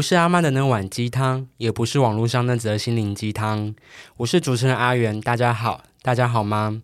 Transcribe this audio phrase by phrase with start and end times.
[0.00, 3.74] 不是阿妈的那碗鸡汤，也不是网络上那则心灵鸡汤。
[4.16, 6.80] 我是主持人阿元，大家好，大家好吗？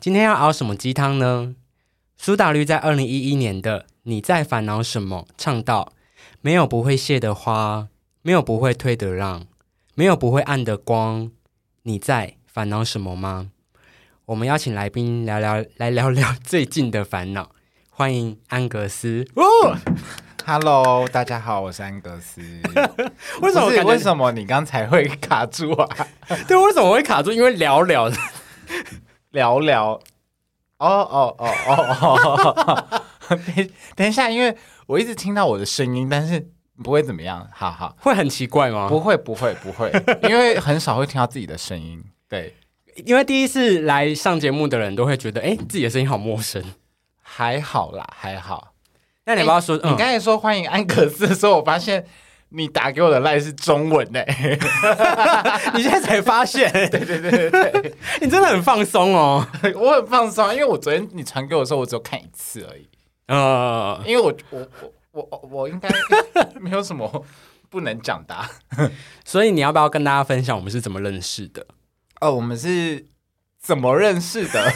[0.00, 1.54] 今天要熬什么鸡汤呢？
[2.16, 5.92] 苏打绿在二零一一年的《你在烦恼什么》唱到：
[6.40, 7.88] 没有不会谢的花，
[8.22, 9.44] 没有不会退的浪，
[9.94, 11.30] 没有不会暗的光。
[11.82, 13.50] 你在烦恼什么吗？
[14.24, 17.50] 我们邀请来宾聊聊，来聊聊最近的烦恼。
[17.90, 19.26] 欢迎安格斯。
[20.48, 22.40] Hello，大家好，我是安格斯。
[23.42, 26.06] 为什么为什么你刚才会卡住啊？
[26.46, 27.32] 对，为什么会卡住？
[27.32, 28.16] 因为聊聊的。
[29.32, 30.00] 聊聊。
[30.78, 33.00] 哦哦哦哦哦！
[33.28, 36.48] 等等一下，因为我一直听到我的声音，但是
[36.80, 37.44] 不会怎么样。
[37.52, 38.86] 好好，会很奇怪吗？
[38.88, 39.90] 不会不会不会，
[40.30, 42.04] 因为很少会听到自己的声音。
[42.28, 42.54] 对，
[43.04, 46.62] 因为第一次来上节目的人都会觉得，哎，自己的声音好陌生。
[47.20, 48.75] 还好啦，还好。
[49.26, 49.76] 那你要不要说？
[49.82, 52.06] 嗯，你刚才说欢迎安格斯的时候，我发现
[52.50, 54.20] 你打给我的赖是中文呢。
[55.74, 57.94] 你现在才发现， 对对对对对。
[58.20, 59.44] 你真的很放松哦。
[59.74, 62.88] 我很放松，因为我昨天你传给我的时候，我只有看一次而已。
[63.26, 64.68] 呃，因为我我
[65.10, 65.88] 我我我应该
[66.60, 67.26] 没有什么
[67.68, 68.48] 不能讲的啊、
[69.24, 71.66] 所以你要不要跟大家分享我们是怎么认识的？
[72.20, 73.04] 哦，我们是
[73.60, 74.72] 怎么认识的？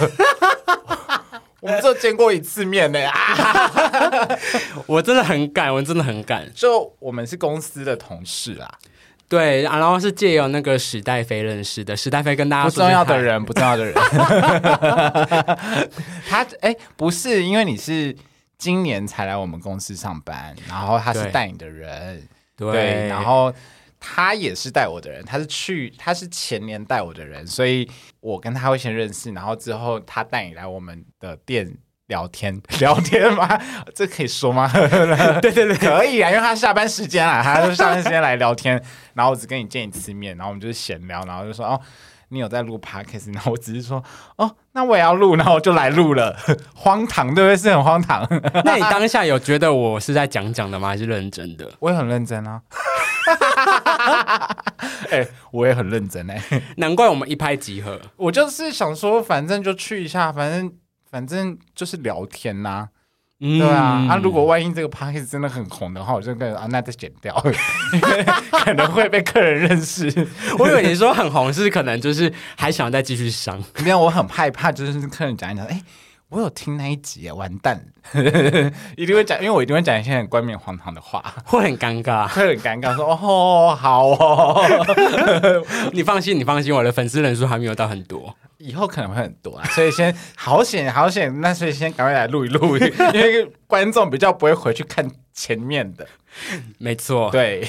[1.60, 4.28] 我们只有见过一次面呢 啊！
[4.86, 6.50] 我真的很敢，我真的很敢。
[6.54, 8.68] 就我们是公司的同事啦，
[9.28, 11.96] 对，然后是借由那个史黛菲认识的。
[11.96, 13.94] 史黛菲跟大家不说声嗨，重要的人，不重要的人。
[16.28, 18.16] 他哎、不是，因为你是
[18.58, 23.52] 今年才来我们公司上班，然后他是对带你的人，对，对，然后
[24.00, 27.88] 他也是带我的人，他是去他是前年带我的人，所以
[28.20, 33.60] 我跟他会先认识，然后之后他带你来我们的店聊天， 聊天吗？
[33.94, 34.68] 这可以说吗？
[35.40, 38.82] 对对对，可以啊，因为他下班时间啊，他就下班时间来聊天，
[39.14, 41.80] 然后我只跟你见一次面，然后我们就是闲聊，然后就说哦。
[42.32, 44.00] 你有在录 podcast，然后我只是说，
[44.36, 46.38] 哦，那我也要录，然后我就来录了，
[46.76, 47.56] 荒唐，对不对？
[47.56, 48.24] 是很荒唐，
[48.64, 50.86] 那你当下有觉得我是在讲讲的吗？
[50.90, 51.68] 还是认真的？
[51.80, 52.62] 我也很认真啊。
[55.10, 56.42] 哎、我也很认真哎、
[56.76, 58.00] 难怪我们一拍即合。
[58.16, 60.72] 我就是想说，反正就去一下，反正
[61.10, 62.88] 反正就是聊天呐、
[63.40, 64.06] 嗯对啊。
[64.08, 67.34] 啊，如果万一这个 p a c k a g e 真的很红的话，我就跟啊，那再剪掉，
[67.94, 70.06] 因 为可能会被客人认识。
[70.58, 73.60] 我以为你说很红，是可能就是还想再继续上。
[73.82, 75.82] 没有，我很害怕，就是客人讲一讲，哎、
[76.30, 77.84] 我有听那一集耶，完蛋，
[78.96, 82.28] 一定会讲，因为我一定会讲一些很冠冕堂皇的话，会很尴尬。
[82.28, 84.64] 会很尴尬，说哦，好哦，
[85.92, 88.32] 你放心，你放心，我的粉丝人数还没有到很多。
[88.58, 92.76] 以后可能会很多啊，所以先好险好险，那所以先赶快来录一录，
[93.12, 96.06] 因为观众比较不会回去看前面的。
[96.78, 97.66] 没错，对，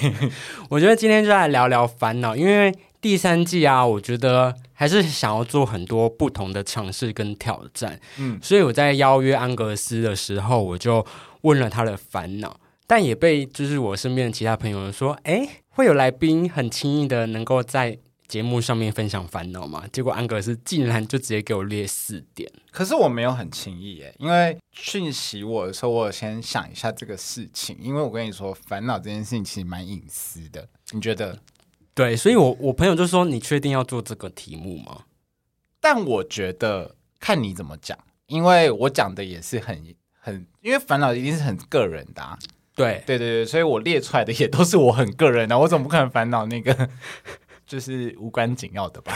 [0.70, 8.00] 我觉得今天就来聊聊烦恼，因为第三季啊，我觉得还是想要做很多不同的尝试跟挑战。
[8.18, 11.06] 嗯，所以我在邀约安格斯的时候，我就
[11.42, 17.96] 问了他的烦恼，但也被就是我身边的其他朋友说，哎，会有来宾很轻易的能够在
[18.28, 19.84] 节目上面分享烦恼吗？
[19.94, 22.52] 结果安格斯竟然就直接给我列四点。
[22.72, 31.38] 可是我没有很轻易耶，因为讯息我的时候，我有先想一下这个事情，因为我跟你说，烦恼这件事情其实蛮隐私的，你觉得？
[31.94, 35.04] 对，所以我我朋友就说，你确定要做这个题目吗？
[35.80, 37.98] 但我觉得看你怎么讲，
[38.28, 42.38] 因为我讲的也是很很，因为烦恼一定是很个人的、啊，
[42.76, 46.90] 对，对对对，所以我列出来的也都是我很个人的，我总不可能烦恼那个
[47.66, 49.14] 就是无关紧要的吧？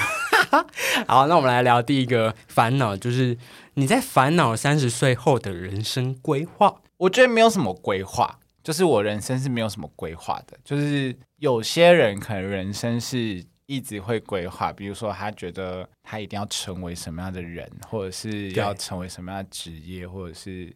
[1.08, 3.38] 好，那我们来聊第一个烦恼，就是
[3.76, 6.82] 你在烦恼三十岁后的人生规划。
[6.98, 10.58] 我觉得没有什么规划，就是我人生是没有什么规划的。
[10.64, 20.76] 就是有些人可能人生是一直会规划，比如说他觉得他一定要成为什么样的人，或者是要成为什么样的职业，或者是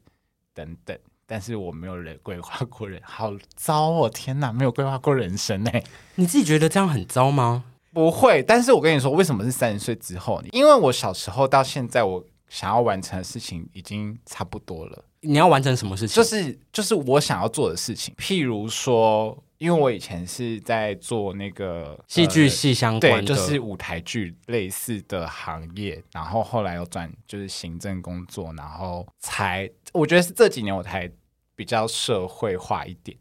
[0.54, 0.96] 等等。
[1.26, 4.08] 但是我没有人规划过人，好糟哦！
[4.08, 5.84] 天哪，没有规划过人生哎、
[6.16, 7.64] 你自己觉得这样很糟吗？
[7.92, 10.40] 不会，但是我跟你说，为什么是三十岁之后？
[10.52, 15.06] 因为我小时候到现在，我想要完成的事情已经差不多了。
[15.22, 16.16] 你要完成什么事情？
[16.16, 31.12] 就是就是我想要做的事情，譬如说，因为我以前是在做那个戏剧呃系相关就是舞台剧类似的行业，然后后来又转就是行政工作，然后才我觉得是这几年我才
[31.56, 33.18] 比较社会化一点，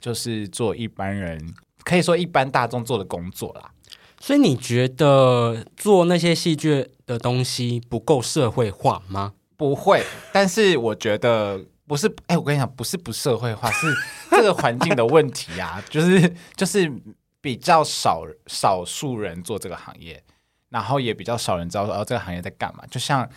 [0.00, 3.72] 就是做一般人可以说一般大众做的工作啦。
[4.18, 9.34] 所以你觉得做那些戏剧的东西不够社会化吗？
[9.56, 13.86] 不会， 但是我觉得不是，哎、我跟你讲，不是不社会化，是
[14.30, 16.92] 这个环境的问题啊， 就是就是
[17.40, 20.22] 比较少少数人做这个行业，
[20.70, 22.84] 然后也比较少人知道说哦这个行业在干嘛。
[22.90, 23.28] 就像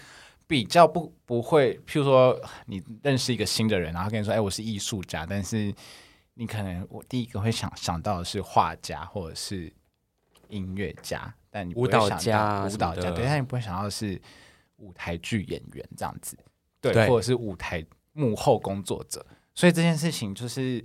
[0.47, 5.73] 比较不不会，譬如说你认识一个新的人，然后跟你说哎我是艺术家，但是
[6.33, 9.71] 你可能我第一个会想想到的是画家或者是
[10.47, 14.19] 音乐家，但你舞蹈家啊舞蹈家，什么的对，但你不会想到的是
[14.79, 16.37] 舞台剧演员这样子，
[16.81, 20.83] 对，对或者是舞台幕后工作者，所以这件事情就是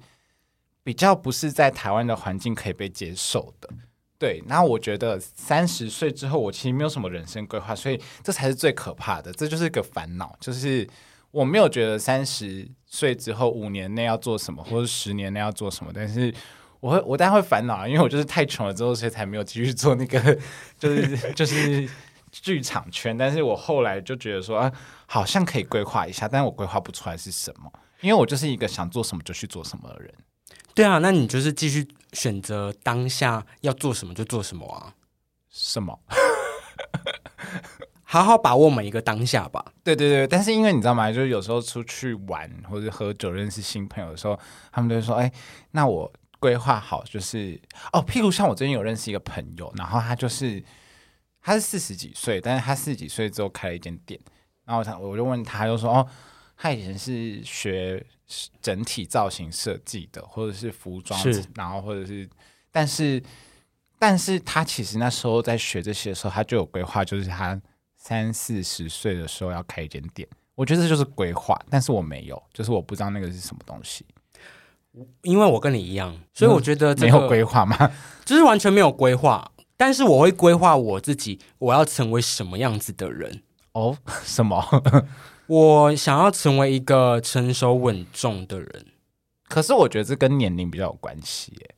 [0.82, 3.68] 比较不是在台湾的环境可以被接受的。
[4.16, 10.88] 对，那我觉得三十岁之后，我其实没有什么人生规划，所以这才是最可怕的，这就是个烦恼，就是
[11.30, 16.32] 我没有觉得三十岁之后五年内要做什么，或者十年内要做什么，但是
[16.80, 20.38] 我会我当然会烦恼啊，因为我就是太穷了之后，所以才没有继续做那个，
[20.78, 21.86] 就是就是
[22.42, 23.16] 剧场圈。
[23.16, 24.72] 但是我后来就觉得说啊，
[25.06, 30.12] 好像可以规划一下，但是我规划不出来是什么，因为我就是一个想做什么就去做什么的人。
[30.74, 34.92] 对啊，那你就是继续选择当下要做什么就做什么啊，
[35.48, 35.98] 什么？
[38.02, 39.64] 好好把握每一个当下吧。
[39.82, 41.10] 对对对，但是因为你知道吗？
[41.10, 44.38] 就是有时候出去玩或者喝酒认识新朋友的时候，
[44.70, 45.32] 他们都会说：“哎，
[45.72, 47.60] 那我规划好就是
[47.92, 50.62] 哦，譬如像我最近有认识一个朋友，然后他就是
[51.46, 54.18] 他是四十几岁，但是他四十几岁之后开了一间店，
[54.64, 56.08] 然后他我就问他，他就说：哦，
[56.56, 58.02] 他以前是学
[58.62, 61.20] 整体造型设计的，或者是服装，
[61.54, 62.26] 然后或者是，
[62.72, 63.22] 但是
[63.98, 67.60] 但是他其实那时候在学这些的时候，他就有规划，就是他
[67.98, 70.26] 三四十岁的时候要开一间店。
[70.54, 74.06] 我觉得这就是规划，但是我没有，就是我不知道那个是什么东西，
[75.20, 77.76] 因为我跟你一样，所以我觉得这没有规划吗？
[78.24, 79.50] 就是完全没有规划。
[79.76, 83.42] 但是我会规划我自己，我要成为什么样子的人。
[83.72, 84.64] 哦，什么？
[85.46, 88.86] 我想要成为一个成熟稳重的人。
[89.48, 91.70] 可是我觉得这跟年龄比较有关系耶。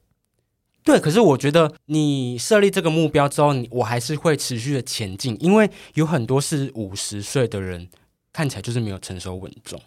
[0.85, 7.89] 对，可是我觉得你设立这个目标之后，你我还是会持续的前进，因为有很多是五十岁的人，
[8.33, 9.81] 看起来就是没有成熟稳重。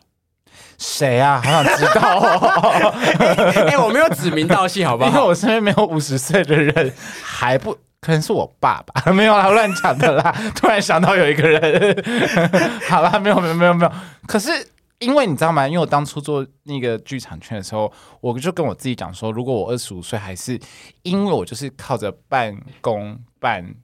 [0.78, 1.42] 谁啊？
[1.42, 2.94] 好想知道哦。
[3.70, 5.22] 哎、我没有指名道姓，好不好 因为？
[5.22, 10.32] 我身边没有五十岁的人，还不可能是我爸爸， 没有啦，乱讲的啦。
[10.56, 12.04] 突然想到有一个人，
[12.90, 13.92] 好啦，没有没有没有没有。
[14.26, 14.52] 可是
[15.00, 15.68] 因为你知道吗？
[15.68, 17.92] 因为我当初做那个剧场圈的时候，
[18.22, 20.60] 我就跟我自己讲说，如果我二十五岁，还是
[21.04, 23.76] 因为我就是靠着半工半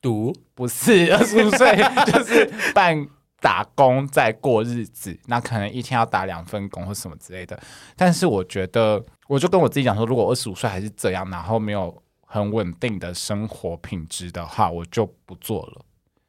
[0.00, 1.76] 读不是二十五岁，
[2.06, 3.06] 就是半
[3.40, 7.58] 打工在过日子，那可能一天要打两份工或什么之类的。
[7.96, 11.96] 但是我觉得，我就跟我自己讲说，如果二十五岁还是这样，然后没有
[12.36, 15.84] 很稳定的生活品质的话，我就不做了，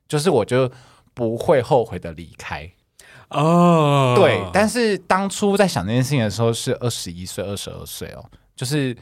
[0.08, 0.72] 就是我就
[1.14, 2.72] 不会后悔的离开。
[3.30, 8.24] 哦，对，但是当初在想这件事情的时候是二十一岁、二十二岁哦，
[8.56, 8.96] 就是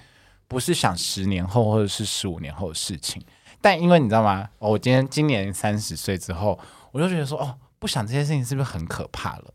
[0.48, 3.24] 不是想十年后或者是十五年后的事情。
[3.62, 4.50] 但因为你知道吗？
[4.58, 6.60] 哦，我今天今年三十岁之后，
[6.92, 9.54] 我就觉得说，哦，不想这些事情是不是很可怕了？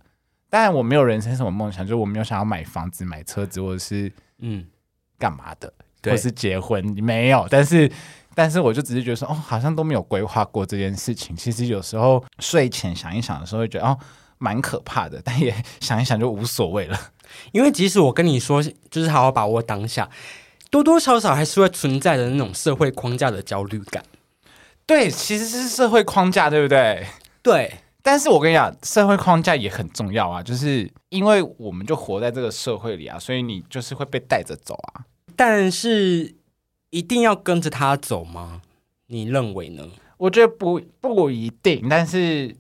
[0.48, 4.66] 当然，我没有人生什么梦想，就是我没有想要买房子、买车子，或者是嗯，
[5.18, 7.46] 干嘛的，对或是结婚，没有。
[7.50, 7.90] 但是，
[8.34, 11.34] 但是我就只是觉得说，哦，好像都没有规划过这件事情。
[11.36, 13.98] 其实有时候睡前想一想的时候，会觉得哦，
[14.38, 16.98] 蛮可怕的，但也想一想就无所谓了。
[17.52, 20.08] 因为即使我跟你说，就是好好把握当下，
[20.70, 24.02] 多多少少还是会存在的那种社会框架的焦虑感。
[24.86, 27.06] 对，其实是社会框架，对不对？
[27.42, 35.04] 对，但是我跟你讲，社会框架也很重要啊，就是因为我们就活在这个社会里啊，所以你就是会被带着走啊。
[35.36, 36.34] 但是
[36.90, 38.62] 一定要跟着他走吗？
[39.06, 39.88] 你认为呢？
[40.16, 42.54] 我觉得不不一定，但是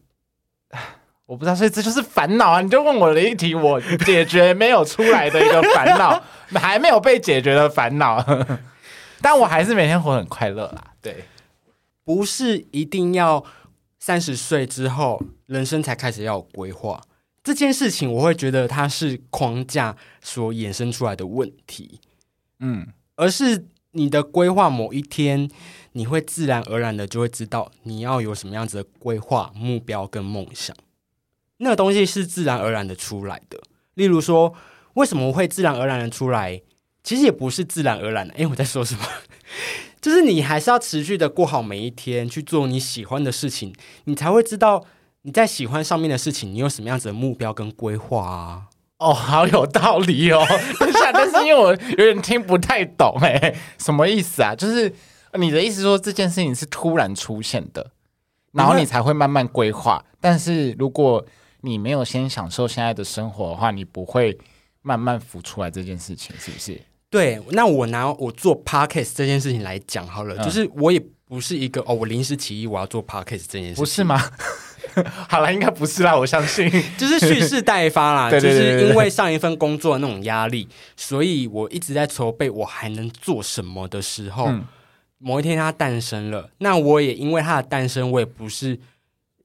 [1.26, 2.60] 我不知道，所以这就是烦恼啊！
[2.60, 6.22] 你就问我的一题，我解决没有出来的一个烦恼，
[6.58, 8.24] 还没有被解决的烦恼，
[9.22, 10.92] 但我还是每天活很快乐啦。
[11.02, 11.24] 对，
[12.02, 13.44] 不是一定要
[13.98, 17.00] 三十岁之后人生才开始要有规划
[17.44, 22.00] 这件事情，我会觉得它是框架所衍生出来的问题，
[22.60, 22.86] 嗯，
[23.16, 25.50] 而是你的规划某一天，
[25.92, 30.76] 你会自然而然的就会知道你要有什么样子的规划、目标跟梦想。
[31.58, 33.60] 那个东西是自然而然的出来的。
[33.94, 34.54] 例如说，
[34.94, 36.62] 为什么会自然而然的出来？
[37.02, 38.32] 其实也不是自然而然的。
[38.34, 39.04] 诶，我在说什么？
[40.00, 43.74] 就是你还是要持续的过好每一天，去做你喜欢的事情，
[44.04, 44.86] 你才会知道
[45.22, 48.69] 你在喜欢上面的事情，你有什么样子的目标跟规划啊。
[49.00, 50.44] 哦， 好有道理哦。
[50.78, 54.54] 等一下，但是因为我有点听不太懂，哎， 什么意思啊？
[54.54, 54.92] 就是
[55.34, 57.90] 你的意思说这件事情是突然出现的，
[58.52, 60.04] 然后你才会慢慢规划。
[60.20, 61.24] 但是如果
[61.62, 64.36] 你没有先享受现在的生活的话，你不会
[64.82, 66.80] 慢慢浮出来这件事情，是不是？
[67.10, 74.20] 对，那我拿我做 podcast 这件事情来讲好了，嗯就是我也不是一个哦，我临时起意我要做 podcast 这件事情，不是吗？
[75.28, 76.70] 好了，应该不是啦，我相信。
[76.96, 84.64] 就是蓄势待发啦， 就是因为上一份工作的那种压力，所以我一直在筹备我还能做什么的时候，嗯
[85.22, 86.48] 某一天它诞生了。
[86.58, 88.80] 那我也因为它的诞生，我也不是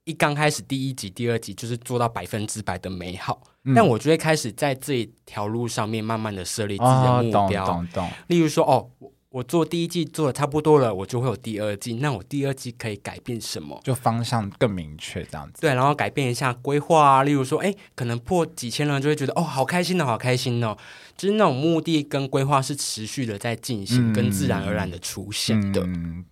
[0.05, 7.85] 一刚开始第一集、第二集就是做到百分之百的美好，嗯但我就会开始在这一条路上面慢慢的设立自己哦的，目懂标。
[8.27, 8.87] 例如说，哦，
[9.35, 11.95] 我我做第一季做的差不多了，我就会有第二季。
[11.95, 13.77] 那我第二季可以改变什么？
[13.83, 15.59] 就方向更明确这样子。
[15.59, 20.77] 对，然后改变一下规划啊，例如说，哎，可能破几千人就会觉得，哦，好开心哦，好开心哦，
[21.17, 25.81] 就是那种目的跟规划是持续的在进行，嗯跟自然而然的出现的。
[25.81, 26.23] 嗯，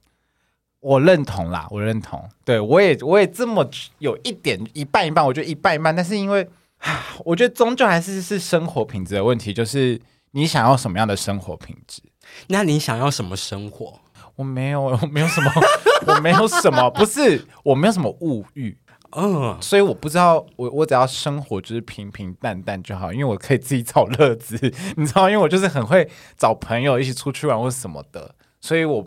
[0.79, 2.29] 我认同啦，我认同。
[2.45, 3.69] 对我也我也这么
[3.99, 5.93] 有一点一半一半，我觉得一半一半。
[5.93, 9.99] 但是因为，啊我觉得终究还是是生活品质的问题，就是
[10.31, 12.01] 你想要什么样的生活品质。
[12.47, 13.99] 那你想要什么生活？
[14.35, 15.51] 我没有，我没有什么，
[16.07, 18.75] 我没有什么，不是，我没有什么物欲，
[19.15, 24.57] 嗯，所以我不知道，我我只要生活就是平平淡淡就好，因为我可以自己找乐子，
[24.97, 29.05] 你知道，因为我就是很会找朋友一起出去玩或什么的，所以我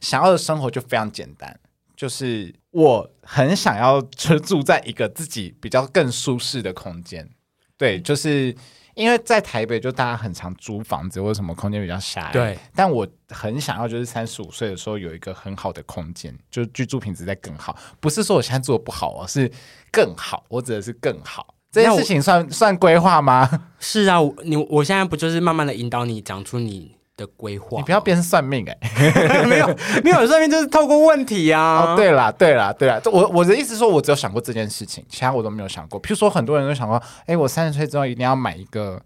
[0.00, 1.56] 想要的生活就非常简单，
[1.94, 7.30] 就是我很想要就住在一个自己比较更舒适的空间，
[7.78, 8.56] 对，就是。
[8.94, 12.32] 因为在台北，就大家很常租房子，或者什么空间比较狭隘。
[12.32, 17.76] 对，但我很想要，就是三十五岁的时候有一个很好的空间，就是居住品质在更好。
[18.00, 19.50] 不是说我现在做的不好哦，是
[19.90, 20.44] 更好。
[20.48, 21.54] 我指的是更好。
[21.70, 23.68] 这件事情算算规划吗？
[23.80, 27.78] 是啊，我你我现在不就是慢慢的引导你讲出你的规划？
[27.78, 28.78] 你不要变成算命哎、
[29.46, 29.66] 没有
[30.02, 31.92] 没有，算命就是透过问题啊。
[31.92, 36.00] 哦，对啦，对啦，对啦，这我我的意思说，我只有想过这件事情，其他我都没有想过。
[36.00, 39.00] 譬如说，很多人都想过，哎，我三十岁之后一定要买一个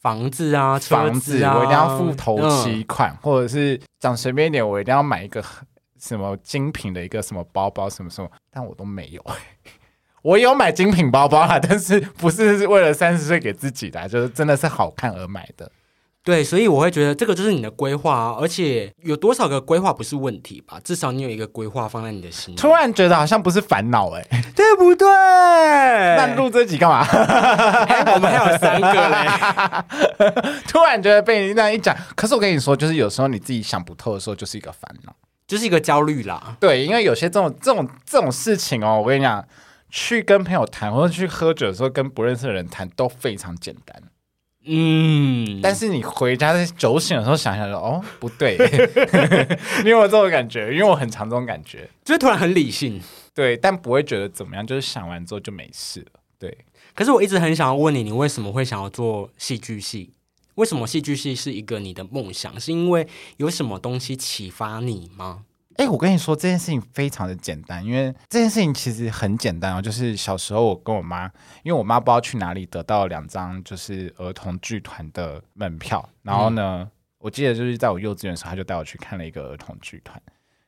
[0.00, 5.42] 房子啊，车房子，啊，我一定要付头期嗯款，或者是讲随便一点，我一定要买一个
[6.00, 9.24] 什么精品的一个什么包包，什么什么，但我都没有。
[10.22, 15.70] 我有买精品包包啦，但是不是是为了三十岁给自己的啊，就是真的是好看而买的。
[16.24, 20.80] 对，所以我会觉得这个就是你的规划啊，而且有多少个规划不是问题吧？
[20.82, 24.26] 至少你有一个规划放在你的心里，突然觉得好像不是烦恼哎，
[24.56, 25.06] 对不对？
[25.06, 27.00] 那录这集干嘛？
[27.86, 35.14] 哎我们还有三个嘞， 突然觉得被你那样一讲，可是我跟你说，就是有时候你自己想不透的时候，就是一个烦恼。
[35.46, 36.56] 就是一个焦虑啦。
[36.58, 39.44] 对，因为有些这种这种这种事情哦，我跟你讲，
[39.90, 44.02] 去跟朋友谈或者去喝酒的时候，跟不认识的人谈都非常简单。
[44.66, 48.56] 嗯，但是你回家在酒醒的时候想想说，哦，不对，
[49.84, 50.72] 你有没有这种感觉？
[50.72, 51.88] 因为我很常这种感觉。
[52.04, 53.00] 就是突然很理性。
[53.34, 56.20] 对，但不会觉得怎么样，就是想完之后就没事了。
[56.38, 56.56] 对，
[56.94, 60.12] 可是我一直很想要问你，你为什么会想要做戏剧系？
[60.54, 62.58] 为什么戏剧系是一个你的梦想？
[62.60, 63.06] 是因为
[63.38, 65.42] 有什么东西启发你吗？
[65.76, 69.82] 哎，我跟你说这件事情非常的简单，因为这件事情其实很简单哦。
[69.82, 71.24] 就是小时候我跟我妈，
[71.62, 76.88] 因为我妈不知道去哪里得到两张就是儿童剧团的门票，然后呢，
[77.18, 80.20] 我记得就是在我幼稚园的时候，她就带我去看了一个儿童剧团，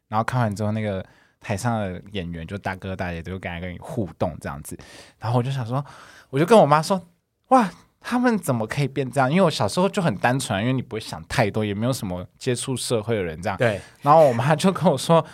[0.09, 1.05] 然后看完之后，那个
[1.41, 4.77] 台上的演员就大哥大姐都跟来跟你互动这样子，
[5.19, 5.85] 然后我就想说，
[6.31, 7.09] 我就跟我妈说，
[7.49, 7.71] 哇。
[8.09, 9.29] 他们怎么可以变这样？
[9.29, 13.59] 因为我小时候就很单纯，因为你不会想太多，也没有什么接触社会的人这样。
[13.59, 15.27] 对，然后我妈就跟我说，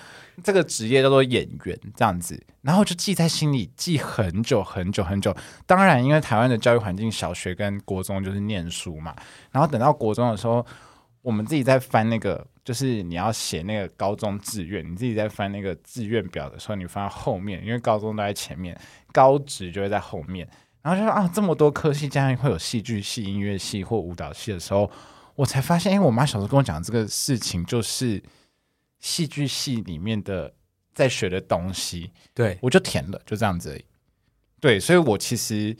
[0.42, 5.36] 这个职业叫做演员这样子，然后就记在心里，记很久很久很久。
[5.66, 9.14] 当然，因为台湾的教育环境，小学跟国中就是念书嘛，
[9.50, 10.64] 然后等到国中的时候，
[11.20, 18.74] 我们自己在翻那个，就是你要写那个高中志愿，你自己在翻那个志愿表的时候，你翻到后面，因为高中都在前面，
[19.12, 20.48] 高职就会在后面。
[20.82, 24.90] 然后就说啊，这么多科系，竟然会有戏剧系、音乐系或舞蹈系的时候，
[25.36, 28.20] 我才发现，因为我妈小时候跟我讲这个事情，就是
[28.98, 30.52] 戏剧系里面的
[30.92, 33.84] 在学的东西，对，我就填了，就这样子而已。
[34.58, 35.76] 对，所以我其实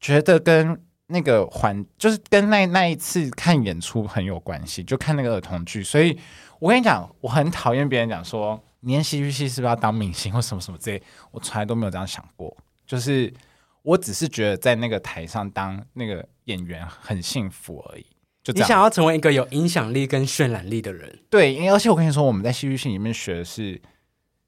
[0.00, 5.82] 觉得跟那个环，就是跟那那一次看演出很有关系，就看那个儿童剧。
[5.82, 6.16] 所以
[6.60, 11.02] 我跟你讲，我很讨厌别人讲说，你念戏剧系是不是要当明星或什么什么之类，
[11.32, 13.34] 我从来都没有这样想过，就是。
[13.82, 18.06] 我只是觉得在那个台上当那个演员很幸福而已，
[18.42, 18.52] 就。
[18.52, 23.80] 你想要成为一个有影响力跟渲染力的人，对，因为而且我跟你说，我们在戏剧系里面学的是，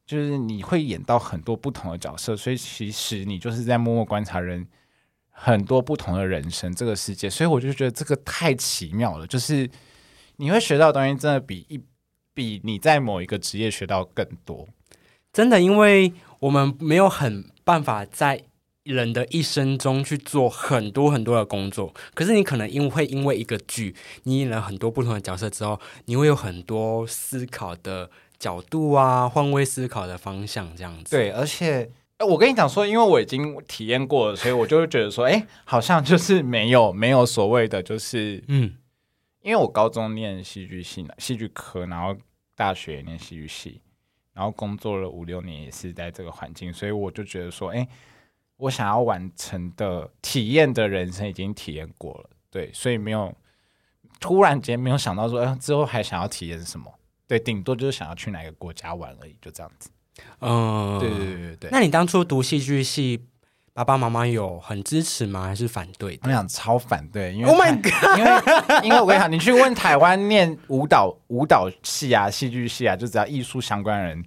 [0.06, 4.66] 就是你会演到很多不同的角色，所以其实你就是在默默观察人
[5.30, 9.68] 很多不同的人生这个世界，所以我就觉得这个太奇妙了，就是
[10.36, 11.80] 你会学到的东西真的比一
[12.34, 14.66] 比你在某一个职业学到更多。
[15.32, 18.42] 真的，因为我们没有很办法在
[18.84, 31.16] 人的一生中去做很多很多的工作，可是你可能因会因为一个剧，你演了很多不同的角色之后，你会有很多思考的角度啊，换位思考的方向这样子。
[31.16, 38.74] 对，而且呃我跟你讲说，因为我已经体验过了，所以我就会觉得说，哎，好像就是没有没有所谓的，就是嗯，
[39.42, 42.16] 因为我高中念戏剧系、戏剧科，然后
[42.56, 43.80] 大学念戏剧系，
[44.32, 47.86] 然后工作了五六年也是在这个环境，所以我就觉得说，哎，
[48.60, 53.34] 我想要完成的体验的人生已经体验过了，对，所以没有
[54.20, 56.92] 突然间没有想到说，哎，之后还想要体验什么？
[57.26, 59.88] 对，顶多就是想要去哪个国家玩而已，就这样子。
[60.40, 61.70] 嗯，对对对对对。
[61.70, 63.24] 那你当初读戏剧系，
[63.72, 65.44] 爸爸妈妈有很支持吗？
[65.44, 66.28] 还是反对的？
[66.28, 68.18] 我想超反对，因为 Oh my god！
[68.18, 74.24] 因为因为我跟你讲，你去问台湾念舞蹈舞蹈系啊、戏剧系啊，就只要艺术相关的人，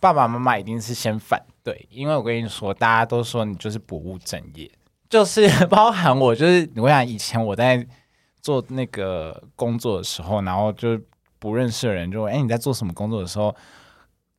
[0.00, 4.70] 爸爸妈妈一定是先反对，因为我跟你说，大家都说你就是不务正业，
[5.10, 7.84] 就是 包含我，就是我想以前我在
[8.40, 10.96] 做那个工作的时候，然后就
[11.40, 13.52] 不认识的人就问，哎、你在做什么工作的时候，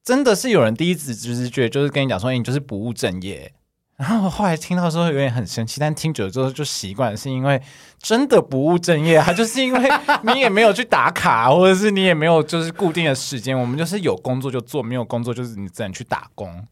[0.06, 3.52] 真的是有人第一次直直觉就是跟你讲说，哎、你就是不务正业。
[3.98, 7.62] 然后我后来听到的时候有点很生气，但听久了之后就习惯，是因为
[8.00, 9.90] 真的不务正业啊， 就是因为
[10.24, 16.66] 你也没有去打卡，或者是你也没有就是固定的时间，我们就是有工作就做，没有工作就是你只能去打工。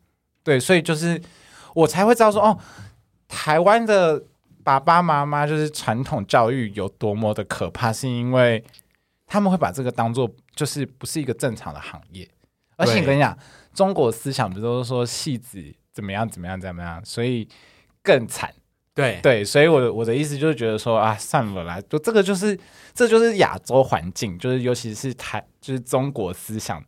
[0.46, 1.22] 对，所以就是
[1.74, 2.58] 我才会知道说，哦，
[3.28, 4.24] 台湾的
[4.64, 8.64] 爸爸妈妈就是传统教育有多么的可怕，是因为
[9.25, 12.30] 他们会把这个当做就是不是一个正常的行业，
[12.78, 13.38] 而且对我跟你讲，
[13.74, 15.60] 中国思想不都是说戏子
[15.92, 17.50] 怎么样怎么样怎么样，所以
[18.03, 18.53] 更惨。
[18.94, 22.58] 对对，所以我的我的意思就是觉得说啊，算了啦，就这个就是
[22.94, 26.81] 这就是亚洲环境，就是尤其是台就是中国思想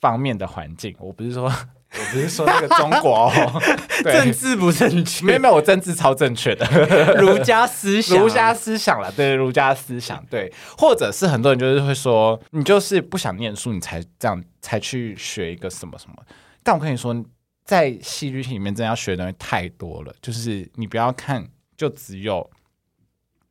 [0.00, 0.94] 方面的环境。
[1.00, 1.52] 我不是说
[1.94, 3.62] 我不是说那个中国、哦，
[4.02, 4.12] 对。
[4.12, 5.26] 政，治不正确。
[5.26, 6.66] 没有，没有，我政治超正确的，
[7.20, 16.16] 儒家思想，儒家思想了，对儒家思想，对，或者是很多人就是会说，你就是不想念书，你才这样才去学一个什么什么。
[16.62, 17.14] 但我跟你说，
[17.64, 22.48] 在戏剧系里面真的要学的东西太多了，就是你不要看就只有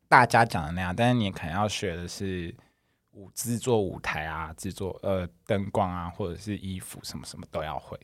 [0.08, 2.56] 大家讲的那样，但是你可能要学的是
[3.12, 8.00] 舞制作舞台啊，制作呃灯光啊，或者是衣服什么什么都要会。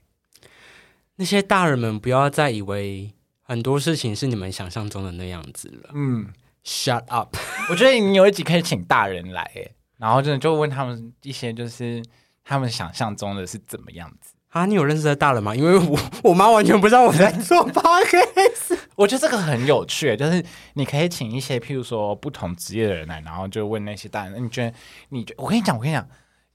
[1.18, 5.92] 那些大人们不要再以为很多事情是你们想象中的那样子了。
[5.94, 6.28] 嗯
[6.64, 7.36] ，Shut up！
[7.70, 12.04] 我觉得你有一集可以请大人来，哎，然后真的就问他们一些就是
[12.44, 14.34] 他们想象中的是怎么样子。
[14.50, 15.56] 啊，你有认识的大人吗？
[15.56, 18.78] 因为我我妈完全不知道我在做 podcast。
[18.96, 24.74] 我觉得这个很有趣，就是你可以请一些譬如说不同职业的人来，然后就问那些大人，你觉得
[25.10, 26.08] 你觉我跟你讲，我跟你讲，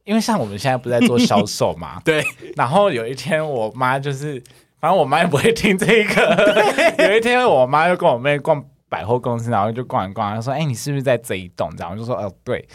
[0.05, 2.25] 因为像我们现在不是在做销售嘛， 对，
[2.57, 4.43] 然后有一天我妈就是，
[4.81, 6.97] 反正我妈也不会听这个。
[6.99, 12.69] 有一天我妈就跟我妹逛百货公司，然后就逛一逛，她说：“哎、你是不是在这一栋？”这样我就说：“哦、对。”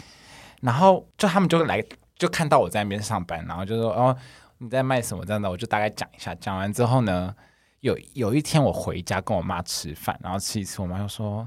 [0.62, 1.84] 然后就他们就来，
[2.16, 4.16] 就看到我在那边上班，然后就说：“哦，
[4.58, 6.34] 你在卖什么？”这样的，我就大概讲一下。
[6.34, 7.34] 讲完之后呢，
[7.80, 11.46] 有有一天我回家跟我妈吃饭，然后吃一次，我妈就说：“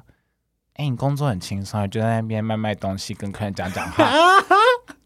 [0.78, 4.06] 哎、你工作很轻松，就在那边卖卖东西，跟客人讲讲话。”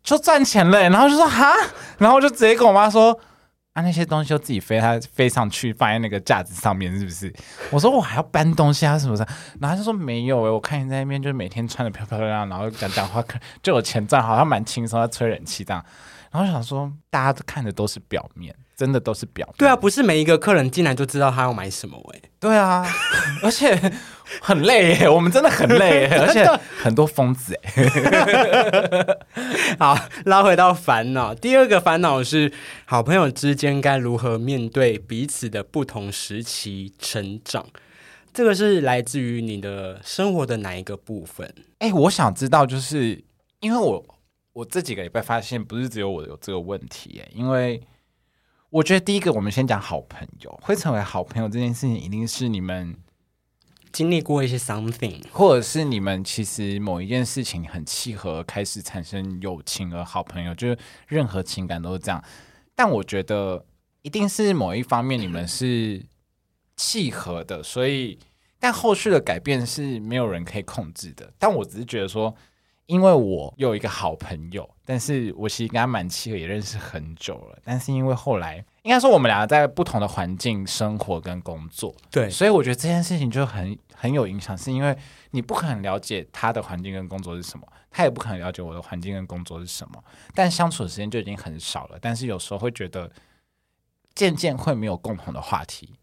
[0.06, 1.52] 就赚钱了欸、然后就说哈，
[1.98, 3.20] 然后就直接跟我妈说
[3.74, 7.34] 啊，那些东西就自己飞，它飞上去放在那个架子上面，是不是？
[7.72, 9.28] 我说我还要搬东西啊，什么的？
[9.60, 13.22] 然后他就说没有诶、我看你在那边就是每天穿的漂漂亮亮，然后讲讲话，
[13.64, 15.84] 就有钱赚，好像蛮轻松，在吹冷气这样。
[16.32, 19.56] 然后想说，大家都看的都是表面，真的都是表面。
[19.58, 22.86] 对啊，不是每一个客人进来就知道他要买什么哎、对啊，
[23.42, 23.92] 而且
[24.42, 26.46] 很累耶，我们真的很累耶， 而且
[26.82, 27.74] 很多疯子哎。
[29.80, 31.34] 好，拉回到烦恼。
[31.36, 32.52] 第二个烦恼是
[32.86, 37.66] 好朋友之间该如何面对彼此的不同时期成长。
[38.34, 41.54] 这个是来自于你的生活的哪一个部分？
[41.80, 43.24] 哎、我想知道，就是
[43.62, 44.06] 因为我
[44.52, 47.82] 我这几个礼拜发现，不是只有我有这个问题耶，因为
[48.70, 52.94] 我觉得第一个，我们先讲好朋友，会成为好朋友这件事情，一定是你们，
[53.96, 60.78] 经历过一些 something，或者是你们其实某一件事情很契合，开始产生友情和好朋友，就是
[61.08, 62.22] 任何情感都是这样。
[62.76, 63.66] 但我觉得
[64.02, 66.06] 一定是某一方面你们是
[66.76, 68.20] 契合的，所以
[68.60, 71.32] 但后续的改变是没有人可以控制的。
[71.40, 72.36] 但我只是觉得说，
[72.88, 77.58] 因为我有一个好朋友，但是我其实跟他蛮契合，也认识很久了。
[77.64, 84.96] 但是因为后来，应该说我们两个在不同的环境生活跟工作，对，所以我觉得这件事情就很很有影响，是因为
[85.32, 90.04] 你不可能了解他的环境跟工作是什么，他也不可能了解我的环境跟工作是什么，
[90.36, 91.98] 但相处的时间就已经很少了。
[92.00, 93.12] 但是有时候会觉得
[94.14, 95.96] 渐渐会没有共同的话题，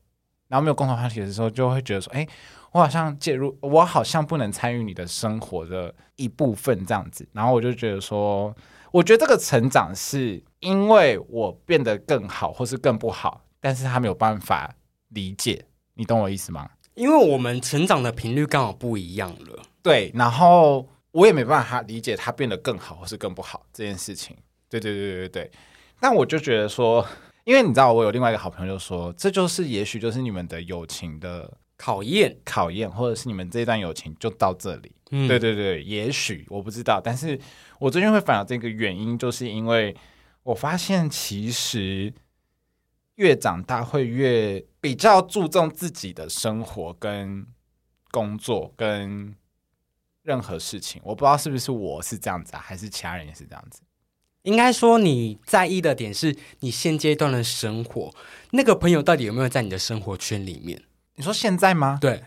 [0.53, 2.29] 然后没有共同话题的时候，就会觉得说，哎，
[2.73, 7.27] 我好像介入，我好像不能参与你的生活的一部分这样子。
[7.33, 8.55] 然后我就觉得说，
[8.91, 14.75] 我觉得这个成长是因为我变得更好，或是更不好，但是他没有办法
[15.09, 16.69] 理解，你懂我意思吗？
[16.97, 19.63] 因为我们成长的频率刚好不一样了。
[19.83, 24.37] 对，然后我也没办法理解他变得更好或是更不好这件事情。
[24.69, 25.51] 对对对对对，
[25.99, 27.07] 但我就觉得说，
[27.45, 34.93] 因为你知道，我有另外一个好朋友就说，这就是也许就是你们的友情的考验，考验，或者是你们这段友情就到这里。
[35.11, 37.39] 嗯对对对，也许我不知道，但是
[37.79, 39.95] 我最近会烦恼这个原因，就是因为
[40.43, 42.15] 我发现其实
[43.17, 47.47] 越长大会越比较注重自己的生活跟
[48.11, 49.37] 工作跟
[50.23, 51.03] 任何事情。
[51.05, 53.83] 我不知道是不是我是这样子啊，还是其他人也是这样子。
[54.43, 58.13] 应该说你在意的点是你现阶段的生活，
[58.51, 60.81] 那个朋友到底有没有在你的生活圈里面？
[61.17, 61.99] 你说现在吗？
[62.01, 62.25] 对，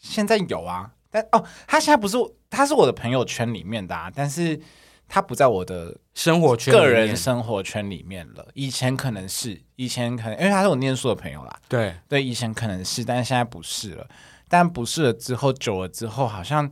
[0.00, 2.16] 现在有啊，但哦，他现在不是
[2.50, 4.60] 他是我的朋友圈里面的啊，但是
[5.08, 8.48] 他不在我的生活圈里个人生活圈里面了。
[8.54, 14.06] 以前可能是，以前可能因为他是我念书的朋友啦，对，对，以前可能是，但是现在不是了。
[14.48, 16.70] 但不是了之后，久了之后，好像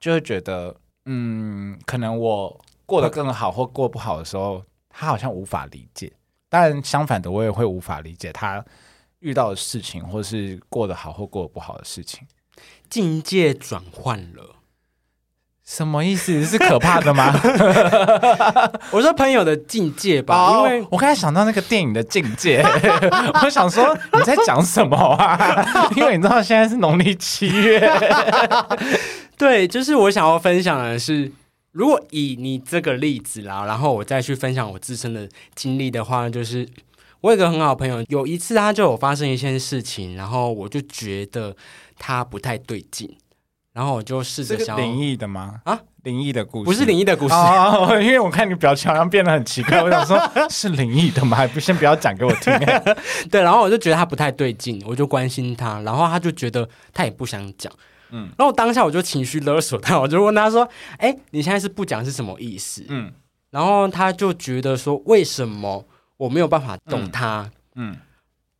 [0.00, 6.12] 就会觉得，嗯，可能我过得更好或过不好的时候，他好像无法理解。
[6.48, 8.64] 当然，相反的，我也会无法理解他
[9.20, 12.26] 遇到的事情，或是过得好或过得不好的事情。
[12.90, 14.56] 境界转换了。
[15.64, 16.44] 什么意思？
[16.44, 17.32] 是可怕的吗？
[18.90, 22.60] 我说朋友的境界吧，因为我刚才想到那个电影的境界，
[23.42, 25.64] 我想说你在讲什么啊？
[25.96, 27.80] 因为你知道现在是农历七月，
[29.38, 31.30] 对，就是我想要分享的是，
[31.72, 36.68] 如果以你这个例子啦，然后我再去分享我自身的经历的话，就是
[37.22, 41.56] 我有一个很好的朋友，有一次他就有发生一件事情，然后我就觉得
[41.98, 43.16] 他不太对劲，
[43.72, 45.62] 然后我就试着想灵异的吗？
[45.64, 51.36] 啊，灵异的故事不是灵异的故事，哦，因为我看你表情好像变得很奇怪，我想说是灵异的吗？
[51.36, 52.52] 还不先不要讲给我听。
[53.30, 57.72] 对，然后我就觉得他不太对劲，我就关心他，然后他就觉得他也不想讲，
[58.12, 63.12] 嗯然后我当下我就情绪勒索他，我就问他说：“哎，你现在是不讲是什么意思？”嗯
[63.50, 65.84] 然后他就觉得说：“为什么
[66.16, 67.96] 我没有办法懂他？”嗯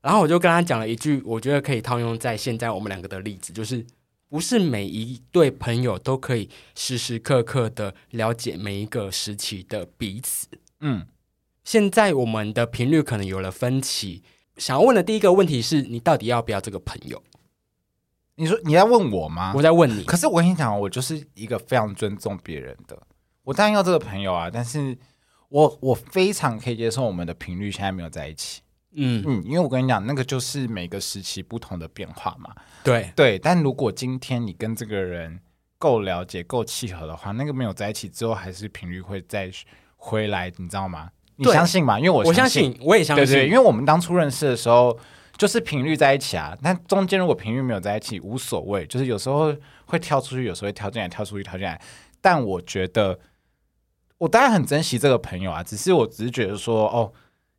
[0.00, 3.86] 然后我就跟他讲了一句，我觉得可以套用在现在我们两个的例子，就是
[4.28, 10.48] 不是每一对朋友都可以时时刻刻的了解每一个时期的彼此。
[10.80, 11.06] 嗯，
[11.62, 14.22] 现在我们的频率可能有了分歧，
[14.56, 17.22] 想要问的第一个问题是你到底要不要这个朋友？
[18.36, 19.52] 你说你在问我吗？
[19.54, 22.98] 我在问你，可是我跟你讲，我就是一个非常尊重别人的，
[23.44, 24.96] 我当然要这个朋友啊，但是
[25.48, 28.62] 我我非常可以接受我们的频率现在没有在一起。
[28.94, 32.54] 嗯，嗯，因为我跟你讲，那个就是每个时期不同的变化嘛。
[32.84, 35.40] 对，对，但如果今天你跟这个人
[35.78, 39.50] 够了解、够契合的话，那个没有在一起之后，还是频率会再
[39.96, 41.10] 回来，你知道吗？
[41.36, 41.98] 你相信吗？
[41.98, 44.98] 因为我我相信，信，我也相信，对对，因为我们当初认识的时候，
[45.36, 46.56] 就是频率在一起啊。
[46.62, 49.54] 但中间如果频率没有在一起，无所谓，就是有时候
[49.86, 51.80] 会跳出去，有时候会跳进来，跳出去，跳进来。
[52.20, 53.18] 但我觉得，
[54.18, 57.12] 我当然很珍惜这个朋友啊，只是我只是觉得说，哦，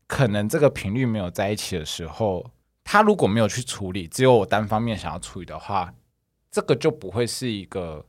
[0.08, 2.50] 可能这个频率没有在一起的时候，
[2.84, 5.94] 他如果没有去处理，只有我单方面想要处理的话，
[6.50, 8.06] 这个就不会是一个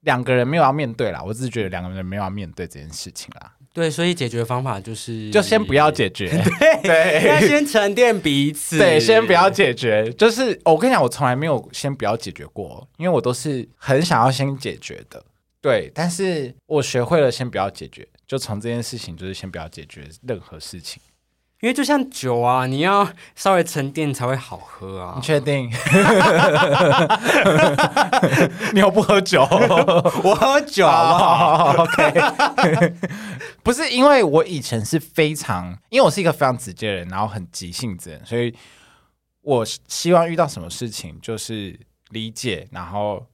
[0.00, 1.22] 两个人没有要面对啦。
[1.22, 6.28] 我只是觉得两个人没有要面对这件事情啦，对，所以解决方法就是就先不要解决，
[6.82, 10.12] 对要先沉淀彼此，对，先不要解决。
[10.14, 15.22] 就是哦我跟你讲，我从来没有先不要解决过，因为我都是很想要先解决的。
[15.62, 21.00] 对，但是我学会了先不要解决，就从这件事情就是先不要解决任何事情。
[21.60, 23.06] 因为就像酒啊，你要
[23.36, 25.20] 稍微沉淀才会好喝啊你。
[25.20, 25.70] 确定？
[28.72, 29.42] 你又不喝酒？
[30.24, 31.72] 我喝酒好不好？
[31.74, 32.94] 好？OK，
[33.62, 38.54] 不是因为我以前是非常，因为我是一个非常直接的人，然后很急性子，所以
[39.42, 41.78] 我希望遇到什么事情就是
[42.10, 43.26] 理解，然后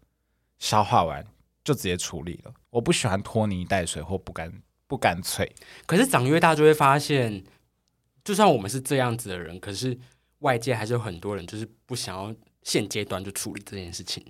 [0.58, 1.24] 消化完
[1.64, 2.52] 就直接处理了。
[2.70, 4.52] 我不喜欢拖泥带水或不干
[4.86, 5.50] 不干脆。
[5.86, 7.44] 可是长越大就会发现，
[8.24, 9.98] 就算我们是这样子的人，可是
[10.40, 14.24] 外界还是有很多人就是不想要现阶段就处理这件事情。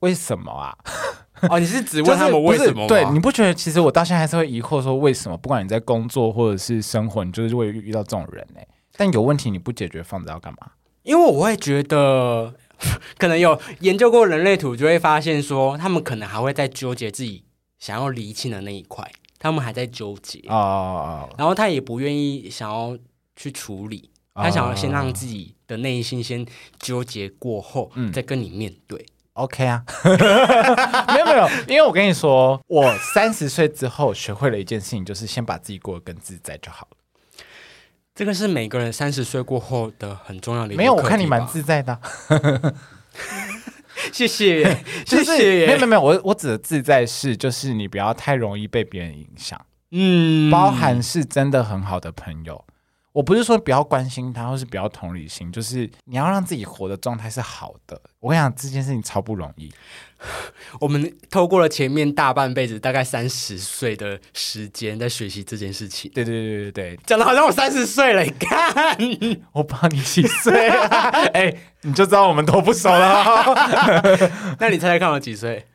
[0.00, 0.76] 为什么啊？
[1.48, 5.36] 哦，你是只 就是问他们为什么对，你不觉得其实我到现在还是会疑惑说为什么？
[5.38, 8.60] 不管你在工作或者是生活，你就是会遇到这种人呢、
[8.96, 10.72] 但有问题你不解决，放着要干嘛？
[11.02, 12.54] 因为我会觉得，
[13.16, 17.44] 可能有研究过人类图，就会发现说，他们可能还会在纠结自己
[17.78, 22.98] 想要厘清的那一块，他们还在纠结，哦然后他也不愿意想要
[23.34, 26.44] 去处理，他想要先让自己的内心先
[26.78, 29.06] 纠结过后，嗯再跟你面对。
[29.40, 29.82] OK 啊，
[31.12, 36.96] 没有没有，因为我跟你说，我三十岁之后学会了一件事情，就是先把自己过得更自在就好了。
[38.14, 42.00] 这个是每个人三十岁过后的很重要的一个没有，我看你蛮自在的啊、
[44.12, 44.64] 谢谢，
[45.06, 45.80] 谢谢没有没。
[45.80, 49.58] 有没有，我我指的自在是，就是你不要太容易被别人影响，
[49.92, 52.64] 嗯，包含是真的很好的朋友。
[53.12, 58.00] 我不是说不要关心他，或是不要同理心，就是你要让自己活的状态是好的。
[58.20, 59.72] 我跟你讲，这件事情超不容易。
[60.80, 66.10] 我们透过了前面大半辈子，大概三十岁的时间，在学习这件事情。
[66.14, 68.96] 对对对对对，讲的好像我三十岁了，你看，
[69.52, 73.54] 我帮你几岁、啊，哎、你就知道我们都不熟了哦、
[74.60, 75.66] 那你猜猜看我几岁？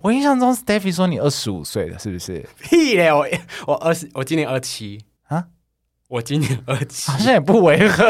[0.00, 2.44] 我印象中 s t e f f y 说你二十五岁了，是不是？
[2.60, 3.12] 屁嘞！
[3.12, 3.26] 我
[3.66, 5.11] 我二十，我今年二七啊，
[6.12, 8.04] 我今年二七好，像也不违和。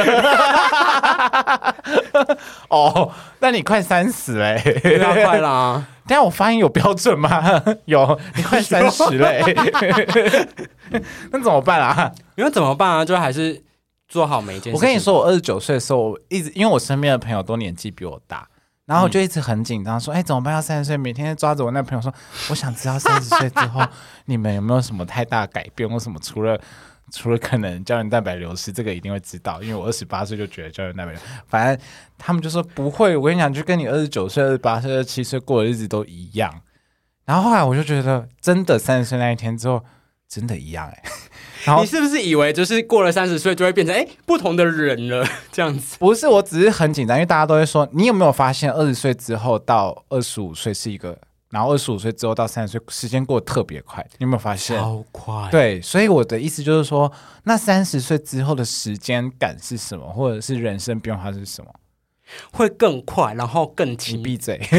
[2.68, 4.60] 哦，那你快三十嘞？
[5.00, 7.62] 要快啦、 等一下我发音有标准吗？
[7.86, 9.40] 有，你快三十嘞。
[11.30, 12.10] 那怎么办啊？
[12.34, 13.04] 因为怎么办啊？
[13.04, 13.62] 就还是
[14.08, 14.76] 做好每一件事。
[14.76, 18.48] 我跟你，说，我二十九岁的时候，我一直因为我身边的朋友都年纪比我大，
[18.84, 20.52] 然后我就一直很紧张，说：“哎、怎么办？
[20.52, 22.12] 要三十岁，每天抓着我那朋友说，
[22.50, 23.80] 我想知道三十岁之后
[24.24, 26.60] 你们有没有什么太大改变，或什么除了。”
[27.12, 33.14] 除了可能胶原蛋白流失，这个一定会知道，因为我二十八岁就觉得胶原蛋白流失，反正他们就说不会。
[33.16, 36.62] 我跟你讲，就跟你二十九岁、二十八岁、二十七岁过的日子都一样。
[37.24, 39.84] 然后后来我就觉得，真的三十岁那一天之后，
[40.28, 41.02] 真的一样哎、
[41.64, 45.96] 然后你是不是以为就是过了三十岁就会变成哎不同的人了这样子？
[45.98, 51.18] 不是，我只是很紧张，因为大家都会说，你有没有发现二十岁之后到二十五岁是一个，
[51.52, 54.78] 然后二十五岁之后到三十岁，时间过得特别快，你有没有发现？
[54.80, 57.12] 超快，对，所以我的意思就是说，
[57.44, 61.70] 那三十岁之后的时间感是什么，或者是人生变化是什么？
[62.52, 64.16] 会更快，然后更你。
[64.16, 64.58] 闭嘴！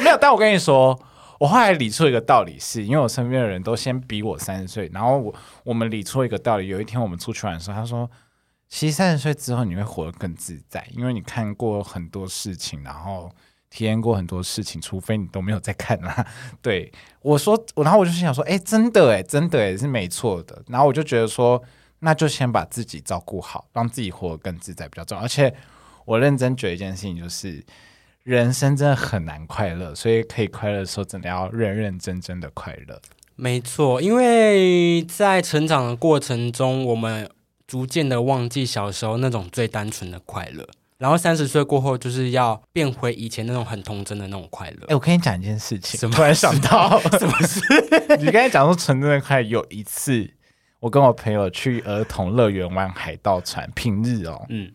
[0.00, 0.98] 没有，但我跟你说，
[1.38, 6.66] 我后来理出一个道理是，因为我身边的人都先比我三十岁，然后我我们理出一个道理。
[6.66, 8.10] 有一天我们出去玩的时候，他说，
[8.68, 13.30] 其实三十岁之后你会活得更自在，因为你看过很多事情，然后
[13.70, 16.26] 体验过很多事情，除非你都没有在看啦。
[16.62, 20.62] 对我说，我然后我就心想说，哎、真的哎，真的哎是没错的。
[20.68, 21.62] 然后我就觉得说，
[22.00, 25.24] 那就先把自己照顾好，让自己活得更自在比较重要。
[25.24, 25.54] 而且
[26.04, 27.64] 我认真觉得一件事情就是。
[28.24, 33.00] 人生真的很难快乐，所以可以快乐的时候，真的要认认真真的快乐。
[33.36, 37.30] 没错，因为在成长的过程中，我们
[37.66, 44.94] 逐渐的忘记小时候那种最单纯的快乐，然后三十岁过后，就是要变回以前那种很童真的那种快乐哎、。
[44.94, 47.60] 我跟你讲一件事情，什么突然想到， 什么事？
[48.18, 50.28] 你刚才讲说纯真的快乐，有一次
[50.80, 54.72] 我跟我朋友去儿童乐园玩海盗船，平日哦，嗯，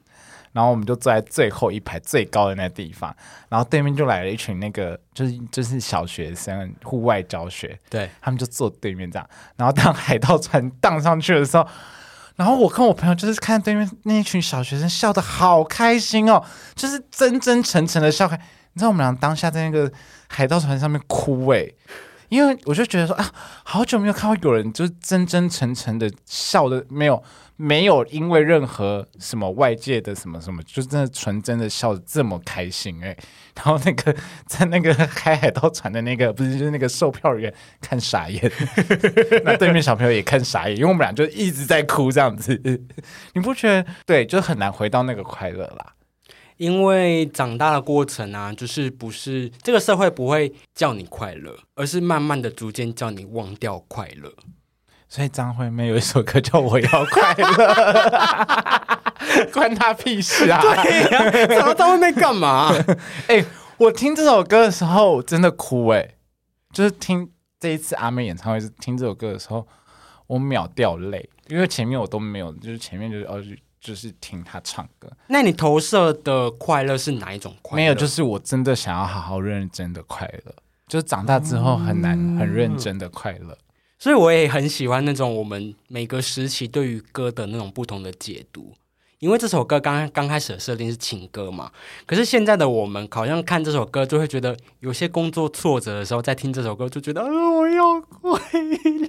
[0.53, 3.13] 然后我们就坐在最后一排最高的那地方，
[3.49, 11.67] 然后对面就来了一群那个就是就是小学生户外教学，对，他们就坐对面这样，然后当海盗船荡上去的时候，
[12.35, 16.43] 然后我跟我朋友就是看对面那一群小学生笑的好开心哦，
[16.75, 18.35] 就是真真诚诚的笑开。
[18.73, 19.91] 你知道我们俩当下在那个
[20.27, 21.75] 海盗船上面哭诶，
[22.29, 23.31] 因为我就觉得说啊，
[23.63, 27.21] 好久没有看到有人就是真真诚诚的笑的，没有
[27.55, 33.15] 没有因为任何什么外界的什么什么，就真的纯真的笑的这么开心诶。
[33.55, 34.15] 然后那个
[34.47, 38.51] 在那个 开海盗船的那个不是就是那个售票员看傻眼，
[39.45, 42.59] 那对面小朋友也看傻眼，因为我们俩就一直在哭这样子，
[43.33, 45.93] 你不觉得对，就很难回到那个快乐啦。
[46.57, 54.31] 因为长大的过程啊，就是不是这个社会不会叫你快乐，而是慢慢的逐渐叫你忘掉快乐。
[55.13, 57.45] 所以张惠妹有一首歌叫《我要快乐》，
[59.53, 60.59] 关他屁事啊！
[60.59, 62.73] 对呀、长到在外面干嘛？
[63.29, 63.45] 哎、
[63.77, 66.15] 我听这首歌的时候真的哭哎、
[66.71, 69.67] 就是听这一次阿妹演唱会听这首歌的时候，
[70.25, 77.75] 我秒掉泪，因为前面我都没有，就是前面就是哦就就是听她唱歌，那你投射的快乐是哪一种快乐？
[77.75, 80.55] 没有，就是我真的想要好好认真的快乐，
[80.87, 83.55] 就是长大之后很难很认真的快乐。
[84.03, 88.73] 所以我也很喜欢那种我们每个时期对于歌的那种不同的解读。
[89.19, 91.71] 因为这首歌刚刚开始的设定是情歌嘛，
[92.05, 98.41] 可是现在的我们好像看这首歌就会觉得有些工作挫折的时候，在听这首歌就觉得，啊，我要快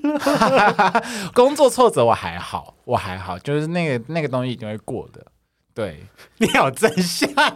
[0.04, 1.02] 乐。
[1.34, 5.26] 工作挫折我还好，我还好，就是那个那个东西一定会过的。
[5.74, 6.04] 对
[6.38, 7.52] 你好真相啊！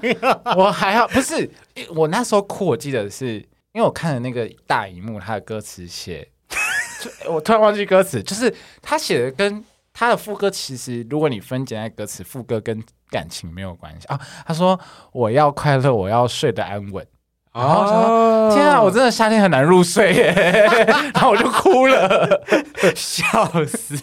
[0.57, 1.49] 我还好，不是
[1.95, 3.35] 我那时候哭，我记得是
[3.73, 6.29] 因为我看了那个大荧幕，它的歌词写，就
[7.29, 14.21] 我突然忘记歌词，就是他写的跟他的副歌其实，如果你分解在歌词，副歌跟感情没有关系啊。
[14.47, 14.79] 他说
[15.13, 17.07] ：“我要快乐，我要睡得安稳。”
[17.53, 20.33] 然后想哦天啊，我真的夏天很难入睡耶，
[21.13, 22.45] 然后我就哭了。
[22.95, 23.25] 笑
[23.65, 23.99] 死！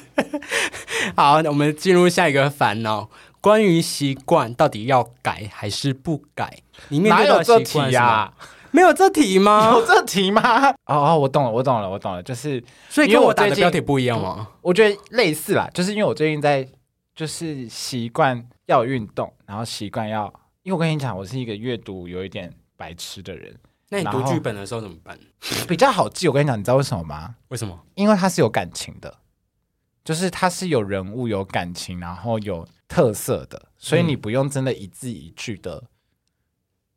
[1.16, 6.58] 好，那我们进入下一个烦恼，关于习惯到底要改还是不改？
[6.90, 8.34] 你面对到的哪有这习惯题呀、
[8.76, 9.72] 没有这题吗？
[9.72, 10.70] 有这题吗？
[10.86, 14.50] 哦哦，我懂了，我懂了，我懂了，就是所以因为我跟我打的最近标题不一样吗？
[14.62, 16.68] 我觉得类似啦，就是因为我最近在
[17.16, 20.26] 就是习惯要运动，然后习惯要，
[20.64, 23.56] 因为我跟你讲，我是一个阅读有一点白痴的人，
[23.88, 25.18] 那你读后剧本的时候怎么办？
[25.68, 26.28] 比较好记。
[26.28, 27.36] 我跟你讲，你知道为什么吗？
[27.48, 27.80] 为什么？
[27.96, 29.16] 因为它是有感情的，
[30.04, 35.82] 就是它是有人物、有感情，然后有特色的，所以嗯你不用真的一字一句的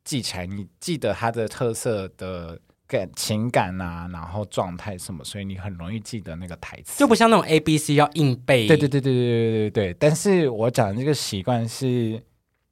[0.09, 8.65] 记起来，你记得它的特色的感情感啊，然后状态什么，所以你很容易记得那个台词，就不像那种 A B C 要硬背。
[8.65, 9.93] 对对对对对对对对。
[9.99, 12.19] 但是我讲的这个习惯是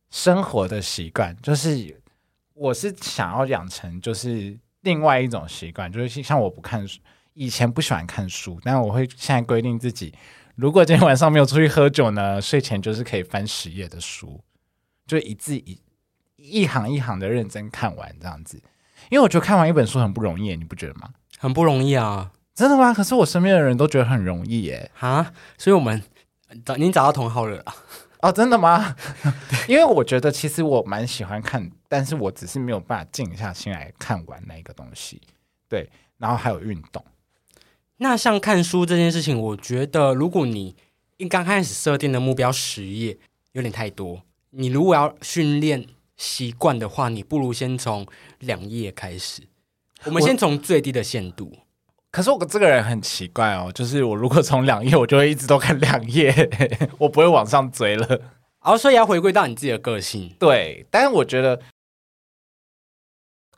[0.09, 2.01] 生活的习惯，就是
[2.55, 6.99] 我是想要养成就是另外一种习惯，就是像我不看书，
[7.35, 10.11] 以前不喜欢看书，但我会现在规定自己，
[10.55, 14.41] 如果今天晚上没有出去喝酒呢，睡前就是可以翻十页的书，
[15.05, 15.79] 就一字一
[16.49, 18.61] 一行一行的认真看完这样子。
[19.09, 21.09] 因为我觉得看完一本书很不容易，你不觉得吗？
[21.37, 22.31] 很不容易啊！
[22.53, 22.93] 真的吗？
[22.93, 24.89] 可是我身边的人都觉得很容易耶。
[24.93, 26.01] 哈，所以我们
[26.65, 27.75] 找你找到同好了啦。
[28.21, 28.95] 哦，真的吗？
[29.69, 35.21] 因为我觉得其实我蛮喜欢看，但是我只是没有办法静下心来看完那个东西。
[35.69, 37.05] 对，然后还有运动，
[37.97, 40.75] 那像看书这件事情，我觉得如果你
[41.17, 43.17] 一刚开始设定的目标十页
[43.51, 45.85] 有点太多，你如果要训练
[46.17, 48.05] 习惯的话，你不如先从
[48.39, 49.43] 两页开始。
[50.03, 51.57] 我们先从最低的限度。
[52.09, 56.33] 可是我这个人很奇怪哦，就是我如果从两页，我就会一直都看两页，
[56.97, 58.07] 我不会往上追了。
[58.07, 60.35] 然后所以要回归到你自己的个性。
[60.39, 61.61] 对，但是我觉得，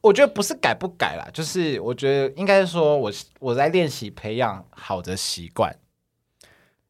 [0.01, 5.75] 我觉得不是改不改啦，就是我觉得应该是说我我在练习培养好的习惯。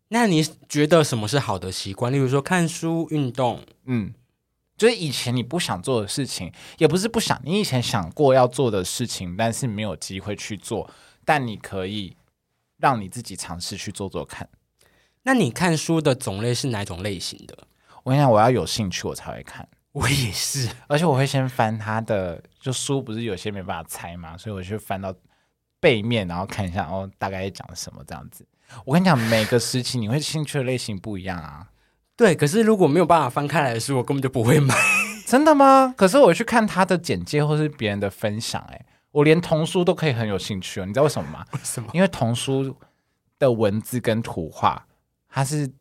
[0.08, 2.12] 那你觉得什么是好的习惯？
[2.12, 3.62] 例如说看书、运动。
[3.86, 4.14] 嗯，
[4.80, 10.90] 就是以前你不想做的事情，也不是不想，你以前想过要做的事情，但是没有机会去做，
[11.26, 12.16] 但你可以
[12.78, 14.48] 让你自己尝试去做做看。
[15.24, 17.58] 那你看书的种类是哪种类型的？
[18.04, 20.70] 我跟你讲，我要有兴趣我才会看，我也是。
[20.88, 25.14] 而且我会先翻它的，就书不是有些没办法猜嘛，所以我就翻到
[25.82, 28.48] 背面，然后看一下哦，大概在讲什么这样子。
[28.86, 31.68] 我跟你讲，每个时期你会兴趣的类型不一样啊。
[32.20, 34.76] 对，可是如果没有办法翻开来的书，我根本就不会买。
[35.26, 35.94] 真的吗？
[35.96, 40.86] 可是我去看他的简介或是别人的分享、欸，我连童书都可以很有兴趣哦。
[40.86, 41.46] 你知道为什么吗？
[41.54, 41.90] 为什么？
[41.94, 42.76] 因为童书
[43.40, 44.86] 的文字跟图画，
[45.30, 45.72] 它是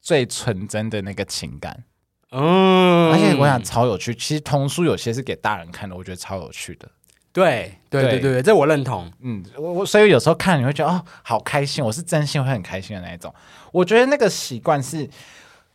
[0.00, 1.84] 最纯真的那个情感，
[2.30, 4.14] 嗯而且我想超有趣。
[4.14, 6.88] 其实童书有些是给大人看的，我觉得超有趣的。
[7.34, 9.12] 对对对对对对，这我认同。
[9.20, 13.34] 嗯，我我所以有时候看你会觉得哦，好开心，我是真心会很开心的那一种。
[13.72, 15.08] 我觉得那个习惯是，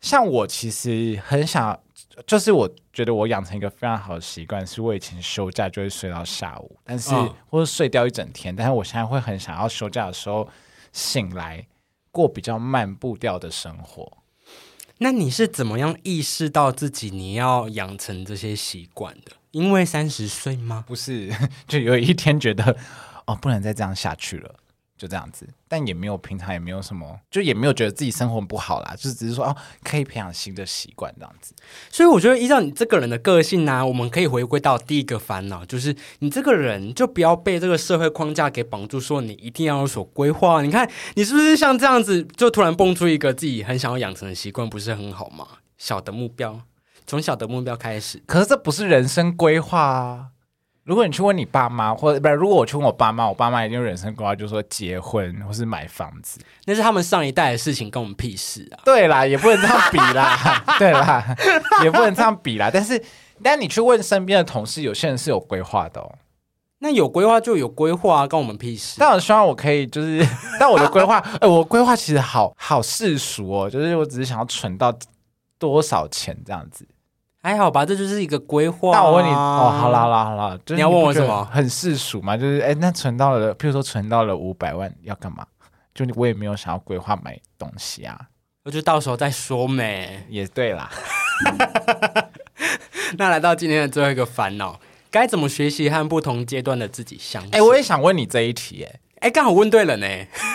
[0.01, 1.79] 像我其实很想，
[2.25, 10.47] 就是我觉得我养成一个非常好的习惯，是我以前休假就会睡到下午，但是、嗯或者睡掉一整天，但是我现在会很想要休假的时候
[10.91, 11.65] 醒来，
[12.11, 14.17] 过比较慢步调的生活。
[14.99, 19.33] 那你是怎么样意识到自己你要养成这些习惯的？
[19.51, 20.83] 因为三十岁吗？
[20.87, 21.31] 不是，
[21.67, 22.75] 就有一天觉得
[23.25, 24.55] 哦，不能再这样下去了，
[24.97, 25.47] 就这样子。
[25.67, 31.53] 但也没有平常也没有什么，就也没有觉得自己生活不好啦，就只是说哦，可以培养新的习惯这样子。
[31.91, 40.61] 所以我觉得依照你这个人的个性呢、我们可以回归到第一个烦恼，就是你这个人就不要被这个社会框架给绑住，说你一定要有所规划。
[40.61, 45.47] 你看你是不是像这样子，就突然蹦出一个自己很想要养成的习惯，不是很好吗？
[45.77, 46.61] 小的目标，
[47.05, 48.23] 从小的目标开始。
[48.25, 50.27] 可是这不是人生规划啊。
[50.87, 56.39] 如果你去问你爸妈，或者不是，如果我去问我爸妈，我爸妈一定有人生规划，就是说结婚或是买房子。
[56.63, 58.79] 那是他们上一代的事情，跟我们屁事啊！
[58.85, 61.35] 对啦，也不能这样比啦， 对啦，
[61.83, 62.71] 也不能这样比啦。
[62.73, 63.03] 但是，
[63.43, 66.09] 但你去问身边的同事，有些人是有规划的哦。
[66.79, 68.95] 那有规划就有规划啊，跟我们屁事。
[68.97, 70.25] 但我希望我可以，就是，
[70.57, 74.97] 但我的规划，呃，我规划其实好好世俗哦，就是我只是想要存到
[75.59, 76.87] 多少钱这样子。
[77.47, 78.93] 还好吧，这就是一个规划、啊。
[78.95, 85.47] 但我问你，哦，好啦好啦好啦，就是你要问我什么很世俗嘛，就是哎，那存到了，譬如说存到了五百万要干嘛？
[85.95, 88.19] 就我也没有想要规划买东西啊，
[88.65, 90.25] 我就到时候再说呗。
[90.27, 90.91] 也对啦。
[93.17, 94.77] 那来到今天的最后一个烦恼，
[95.09, 97.49] 该怎么学习和不同阶段的自己相处？
[97.53, 100.07] 哎，我也想问你这一题，哎，哎，刚好问对了呢。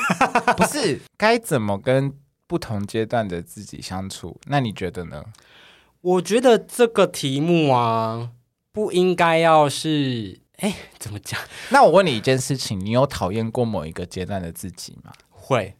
[0.58, 2.12] 不是该怎么跟
[2.46, 5.24] 不同阶段的自己相处，那你觉得呢？
[6.02, 8.32] 我觉得这个题目啊，
[8.72, 11.40] 不应该要是，哎，怎么讲？
[11.70, 15.12] 那我问你一件事情，你有讨厌过某一个阶段的自己吗？
[15.30, 15.76] 会，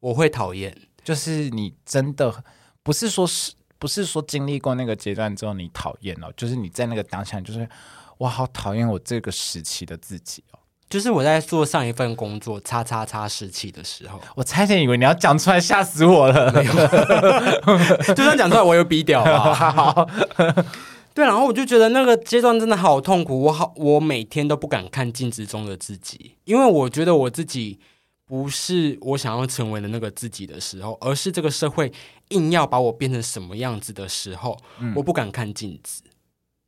[0.00, 2.44] 我会讨厌，就是你真的
[2.82, 7.68] 不是说是不是说经历过那个阶段之后你讨厌哦，就是你在那个当下，就是
[8.18, 10.53] 我好讨厌我这个时期的自己哦。
[10.94, 16.52] 就是我在做上一份工作“叉叉叉”时期的时候， 我差点以为你要讲出来，吓死我了。
[18.14, 20.06] 就算讲出来，我有逼掉啊。
[21.12, 27.80] 对，然后我就觉得那个阶段真的好痛苦，我好，我每天都不敢看镜子中的自己，因为我觉得我自己
[28.24, 31.92] 不是我想要成为的那个自己的时候，而是这个社会
[32.28, 34.56] 硬要把我变成什么样子的时候，
[34.94, 36.04] 我不敢看镜子。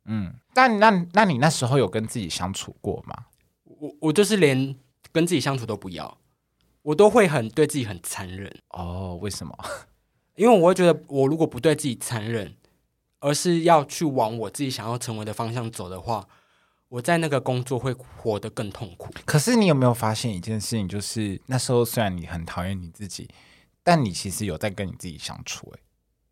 [0.09, 3.15] 嗯，但那那你那时候有跟自己相处过吗？
[3.79, 4.75] 我我就是连
[5.11, 6.17] 跟自己相处都不要，
[6.81, 9.17] 我都会很对自己很残忍哦。
[9.21, 9.57] 为什么？
[10.35, 12.55] 因为我会觉得，我如果不对自己残忍，
[13.19, 16.27] 而是要去往我自己想要成为的方向走的话，
[16.89, 19.11] 我在那个工作会活得更痛苦。
[19.25, 23.27] 可是你有没有发现一件事情，就是那时候虽然你很讨厌你自己，
[23.83, 25.71] 但你其实有在跟你自己相处。
[25.71, 25.79] 诶，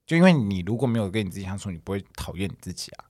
[0.05, 3.05] 就因为你如果没有跟你自己相处，你不会讨厌你自己啊。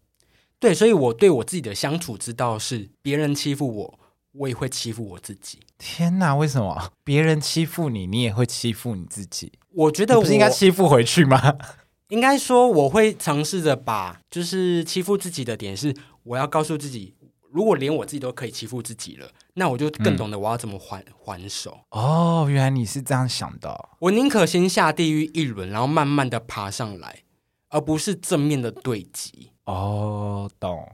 [0.58, 4.00] 对，所以我对我自己的相处之道是，别人欺负我。
[4.38, 5.60] 我也会欺负我自己。
[5.78, 9.52] 天哪，为什么别人欺负你，你也会欺负你自己？
[9.72, 11.58] 我觉得不是应该欺负回去吗？
[12.10, 17.16] 应该说，我会尝试着把就是欺负自己的点是，我要告诉自己，
[17.52, 21.80] 如果连我自己都可以欺负自己了，那我就更懂得我要怎么还还手。
[21.90, 23.90] 哦，原来你是这样想的。
[24.00, 27.24] 我宁可先下地狱一轮，然后慢慢的爬上来，
[27.70, 29.52] 而不是正面的对击。
[29.66, 30.88] 哦，懂。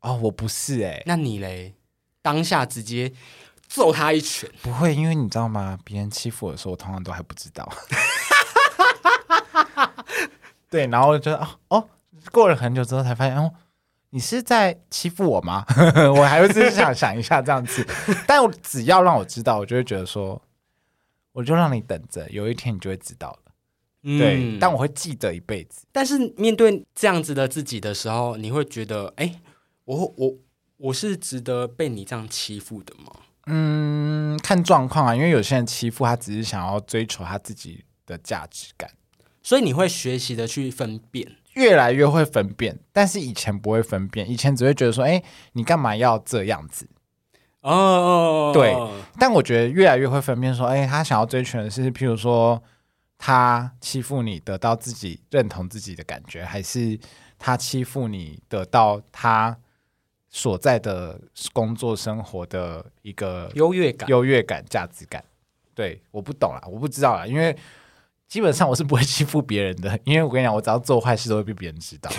[0.00, 1.74] 哦，我不是哎，那你嘞？
[2.24, 3.12] 当下直接
[3.68, 5.78] 揍他一拳，不会，因为你知道吗？
[5.84, 7.68] 别人欺负我的时候，我通常都还不知道。
[10.70, 11.88] 对，然后就觉得哦哦，
[12.32, 13.52] 过了很久之后才发现，哦，
[14.08, 15.66] 你是在欺负我吗？
[16.16, 17.86] 我还会自己想想一下这样子。
[18.26, 20.40] 但我只要让我知道，我就会觉得说，
[21.32, 23.52] 我就让你等着，有一天你就会知道了。
[24.18, 25.84] 对，但我会记得一辈子。
[25.92, 29.42] 但是面对这样子的自己的时候，你会觉得，哎，
[29.84, 30.34] 我我。
[30.84, 33.10] 我是值得被你这样欺负的吗？
[33.46, 38.90] 嗯，看状况啊，因为有些人欺负他，只是想要追求他自己的价值感，
[39.42, 42.78] 所以你会学习的去分辨，越来越会分辨。
[42.92, 45.22] 但是以前不会分辨，以前只会觉得说，哎，
[45.52, 46.86] 你干嘛要这样子？
[47.62, 48.76] 哦，对。
[49.18, 52.62] 但我觉得越来越会分辨，说，哎，他想要追求的是，譬如说，
[53.16, 56.98] 他欺负你得到自己认同自己的感觉，还是
[57.38, 59.56] 他欺负你得到他。
[60.36, 61.16] 所在的
[61.52, 65.24] 工作生活的一个优越感、优越感、价值感，
[65.76, 67.56] 对，我不懂啊，我不知道啊，因为
[68.26, 72.10] 基本上我是不会欺负别人的，因为我跟你讲，我只要做坏事都会被别人知道。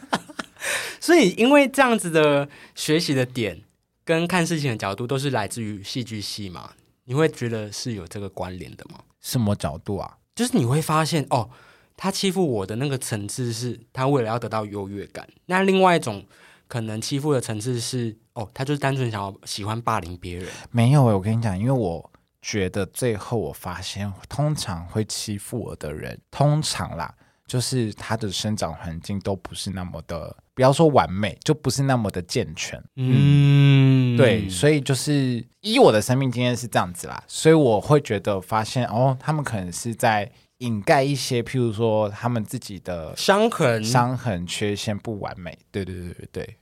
[1.00, 3.62] 所以，因为这样子的学习的点
[4.04, 6.72] 跟看事情的角度都是来自于戏剧系嘛，
[7.04, 9.00] 你会觉得是有这个关联的吗？
[9.22, 10.18] 什么角度啊？
[10.34, 11.48] 就是你会发现，哦，
[11.96, 16.22] 他欺负我的那个层次是他为了要得到优越感，那另外一种。
[16.66, 20.48] 可能欺负的层次是哦，他就是单纯想要喜欢霸凌别人。
[20.70, 22.10] 没有我跟你讲，因为我
[22.42, 27.14] 觉得最后我发现，通常会欺负我的人，通常啦，
[27.46, 32.82] 就是他的生长环境都不是那么的，不要说完美，就不是那么的健全。
[32.96, 40.30] 嗯，对，所以就是以我的生命经验是这样子啦，所以我会觉得发现哦，他们可能是在。
[40.58, 45.58] 掩盖一些，譬如说他们自己的伤痕、伤痕、缺陷、不完美。
[45.70, 46.56] 对对对对对，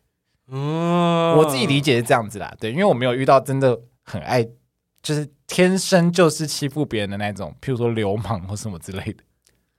[0.49, 2.55] 嗯，我自己理解是这样子啦。
[2.59, 4.43] 对，因为我没有遇到真的很爱，
[5.03, 9.23] 就是天生就是欺负别人的那种，譬如说流氓或什么之类的。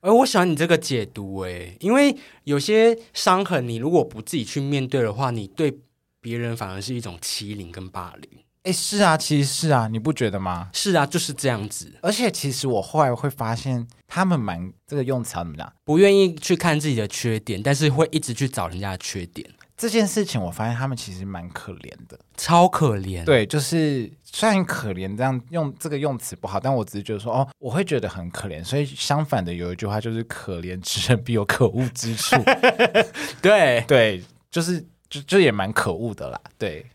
[0.01, 5.79] 哎，我喜欢你这个解读，哎，因为有些伤痕，你如果不自己去面对的话，你对
[6.19, 8.29] 别人反而是一种欺凌跟霸凌。
[8.63, 10.69] 哎，是啊，其实是啊，你不觉得吗？
[10.71, 11.93] 是啊，就是这样子。
[12.01, 15.71] 而且，其实我后来会发现，他们蛮这个用词怎么讲？
[15.83, 19.49] 不愿意去看自己的缺点，但是会一直去找人家的缺点。
[19.75, 23.25] 这件事情，我发现他们其实蛮可怜的，超可怜。
[23.25, 28.63] 对，就是虽然可怜这样用这个用词不好，但我只是觉得说，哦，我会觉得很可怜。
[28.63, 32.37] 所以相反的，有一句话就是“可怜之人必有可恶之处
[33.41, 36.39] ”。对对，就是就就也蛮可恶的啦。
[36.57, 36.85] 对。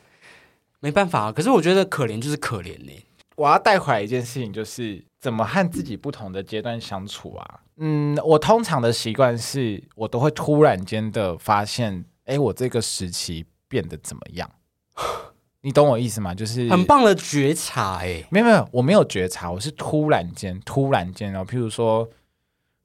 [0.80, 2.92] 没办法，可是我觉得可怜就是可怜呢。
[3.36, 7.60] 我要带回来一件事情，就是怎么和自己不同的阶段相处啊。
[7.78, 14.50] 嗯，我通常的习惯是，我都会突然间的发现，哎，我这个时期变得怎么样？
[15.62, 16.34] 你懂我意思吗？
[16.34, 22.10] 就是很棒的觉察哎、没有没有，我没有觉察，我是突然间突然间哦，譬如说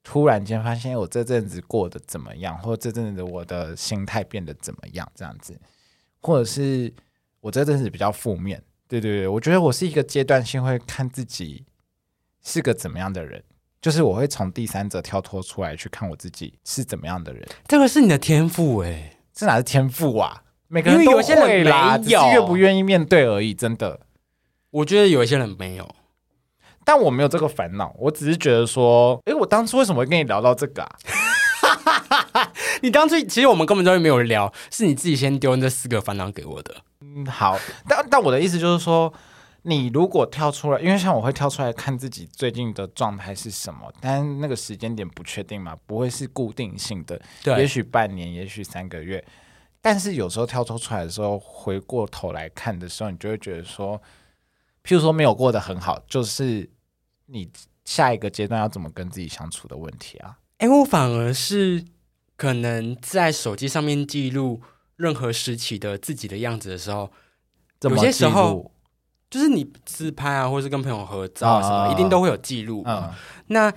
[0.03, 5.59] 突然间发现我这阵子过得怎么样，或者这阵子我的心态变得怎么样，这样子，
[6.21, 6.93] 或者是
[7.45, 11.63] 我这阵子比较负面，对对对，我觉得我是一个阶段性会看自己
[12.43, 13.43] 是个怎么样的人，
[13.79, 20.41] 就是我会从第三者跳脱出来去看我自己是怎么样的人，这个是你的天赋哎、这哪是天赋啊？
[20.69, 23.99] 每个人都因为有些人会啦，没有只是愿不愿意面对而已，真的。
[24.71, 25.87] 我觉得有一些人没有，
[26.83, 30.89] 但我没有这个烦恼，我只是觉得说，哎，我当初为什么会跟你聊到这个啊？
[32.81, 36.75] 你当初其实我们根本就没有聊，是你自己先丢这四个烦恼给我的。
[37.15, 37.57] 嗯，好，
[37.87, 39.11] 但但我的意思就是说，
[39.61, 49.23] 你如果跳出来，因为像我会跳出来看自己最近的状态是什么，但那个时间点不确定嘛，不会是固定性的，对也，许半年，也许三个月。
[49.81, 53.97] 但是有时候跳脱出来的时候，回过头来看的时候，你就会觉得说，
[54.83, 56.69] 譬如说没有过得很好，就是
[57.27, 57.49] 你
[57.85, 60.37] 下一个阶段要怎么跟自己相处的问题啊。
[60.57, 61.85] 哎、我反而是
[62.35, 64.61] 可能在手机上面记录
[64.97, 67.11] 任何时期的自己的样子的时候，
[67.81, 68.71] 有些时候
[69.29, 73.09] 就是你自拍啊，或是跟朋友合照啊什么，啊啊啊一定都会有记录嘛。
[73.11, 73.15] 嗯，
[73.47, 73.73] 那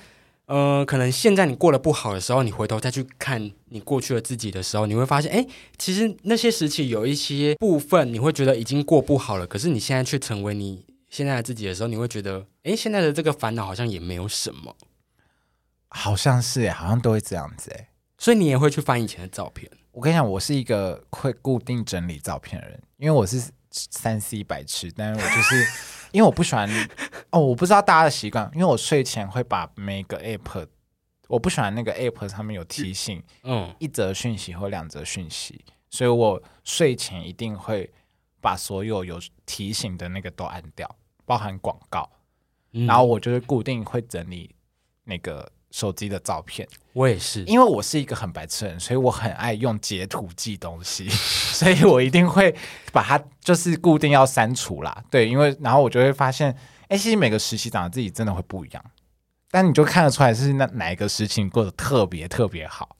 [0.46, 5.46] 呃，可能现在你过得不好的时候，你回头再去看你过去的自己的时候，你会发现，哎，
[5.76, 14.74] 其实那些时期有一些部分，你会觉得已经过不好了，可是你现在却成为你现在的自己的时候，你会觉得，哎，现在的这个烦恼好像也没有什么，
[15.88, 17.88] 好像是耶，好像都会这样子哎。
[18.16, 19.70] 所以你也会去翻以前的照片。
[19.92, 25.66] 我跟你讲，我是一个会固定整理照片的人，因为我是三 C 白痴，但是我就是
[26.12, 26.68] 因为我不喜欢
[27.30, 30.66] 哦，我不知道大家的习惯，因为我睡前会把每个 app，
[31.26, 37.92] 我不喜欢那个 app 上面有提醒嗯，一则讯息或两则讯息，所以我睡前一定会
[38.40, 42.08] 把所有有提醒的那个都按掉，包含广告，
[42.72, 42.86] 嗯。
[42.86, 44.54] 然后我就是固定会整理
[45.04, 46.66] 那个手机的照片。
[46.92, 51.08] 我也是，因为我是一个很白痴的人，所以我很爱用截图记东西，
[51.54, 52.54] 所以我一定会
[52.92, 55.04] 把它就是固定要删除啦。
[55.10, 56.54] 对，因为然后我就会发现，
[56.88, 58.84] 哎、其实每个时期长得自己真的会不一样，
[59.50, 62.96] 但你就看得出来是那哪一个时期你过得特别特别好，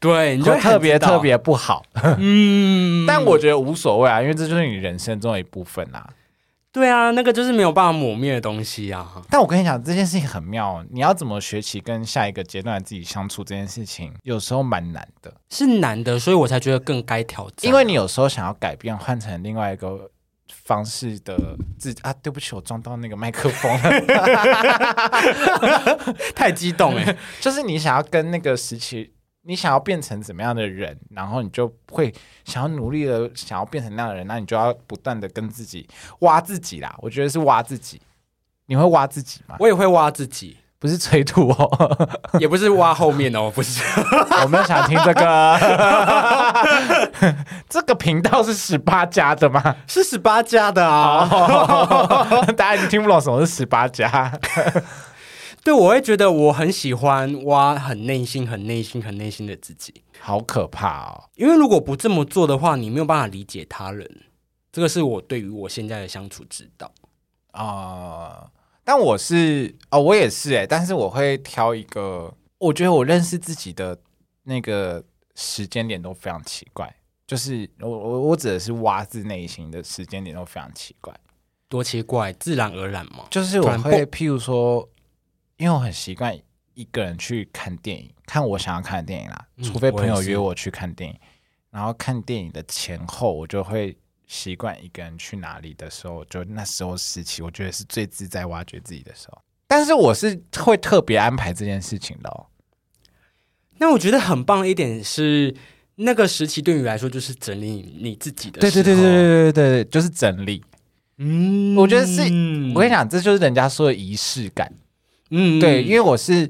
[0.00, 1.84] 对，你就特别特，别不好。
[2.18, 6.08] 嗯， 但我觉得无所谓啊，因为这就是你人生中的一部分啊。
[6.76, 9.10] 对啊，那个就是没有办法抹灭的东西啊。
[9.30, 15.32] 但我跟你讲，这件事情很妙哦，你要怎么学习跟下一个阶段的自己相处这件事情，有时候蛮难的。
[15.48, 17.66] 是难的，所以我才觉得更该挑战。
[17.66, 20.10] 因为你有时候想要改变，换成另外一个
[20.64, 23.90] 方式的自啊，对不起，我撞到那个麦克风了。
[26.36, 29.10] 太激动哎、 就是你想要跟那个时期，
[29.48, 32.12] 你想要变成怎么样的人，然后你就会
[32.44, 35.88] 想要努力的想要变成那样的人，那你就要不断的跟自己
[36.20, 36.92] 挖自己啦。
[36.98, 38.02] 我觉得是挖自己，
[38.66, 39.54] 你会挖自己吗？
[39.60, 42.08] 我也会挖自己，不是催吐哦，
[42.40, 43.80] 也不是挖后面哦，不是。
[44.42, 45.58] 我没有想听这个。
[47.68, 49.76] 这个频道是十八加的吗？
[49.86, 51.24] 是十八加的啊。
[52.56, 54.36] 大家已经听不懂什么是十八加。
[55.66, 61.24] 对，我会觉得我很喜欢挖很内心、很内心、很内心的自己，好可怕哦！
[61.34, 64.08] 因为如果不这么做的话，你没有办法理解他人。
[64.70, 66.88] 这个是我对于我现在的相处之道。
[67.50, 68.48] 啊、
[68.84, 73.98] 但我是哦，我也是哎，但是我会挑一个，我觉得我认识自己的
[74.44, 75.02] 那个
[75.34, 76.94] 时间点都非常奇怪，
[77.26, 81.12] 就是我我我指的是挖自内心的时间点都非常奇怪，
[81.68, 83.24] 多奇怪，自然而然嘛。
[83.32, 84.88] 就是我会譬如说，
[85.56, 86.36] 因为我很习惯
[86.74, 91.18] 一个人去看电影，看我想要看的电影啦，嗯除非朋友约我去看电影，
[91.70, 93.96] 然后看电影的前后，我就会
[94.26, 99.40] 习惯一个人去哪里的时候，就那时候时期，我觉得是最自在挖掘自己的时候。
[99.66, 102.46] 但是我是会特别安排这件事情的哦。
[103.78, 105.54] 那我觉得很棒的一点是，
[105.96, 110.62] 那个时期对你来说就是整理你你自己的对对对对对对对，就是整理。
[111.18, 112.20] 嗯我觉得是
[112.74, 114.70] 我跟你讲，这就是人家说的仪式感。
[115.30, 116.48] 嗯对，因为我是，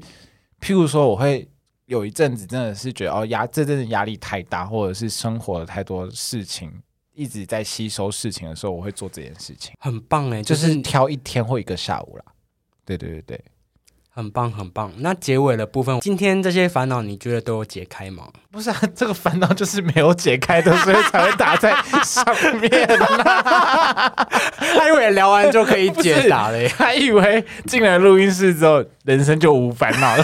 [0.61, 1.47] 譬如说，我会
[1.85, 6.71] 有一阵子真的是觉得哦压这阵子压力太大，或者是生活的太多事情，
[7.13, 12.25] 一直在吸收事情的时候，我会做这件事情，很棒哎，就就是是挑一天或一个下午啦。
[12.85, 13.45] 对对对对，
[14.17, 14.91] 很棒很棒。
[14.97, 18.23] 那结尾的部分，今天这些烦恼你觉得都有解开吗？
[18.51, 21.71] 不是啊， 这个烦恼就是没有解开的，所以才会打在
[22.03, 22.25] 上
[22.59, 22.67] 面、
[24.57, 26.67] 他以为聊完就可以解答了耶。
[26.75, 30.23] 还以为进了录音室之后，人生就无烦恼了。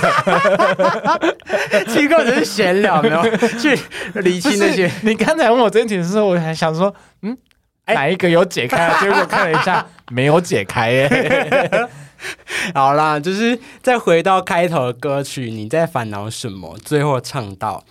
[1.86, 3.22] 其实根本只是闲聊，没有
[3.60, 3.78] 去
[4.16, 4.92] 理清那些。
[5.04, 6.92] 你刚才问我这件题的时候，我还想说，
[7.22, 7.38] 嗯，
[7.86, 9.00] 哪一个有解开啊？
[9.00, 11.88] 结果看了一下，没有解开耶。
[12.74, 16.78] 好啦，就是再回到开头的歌曲，你在烦恼什么？
[16.78, 17.84] 最后唱到：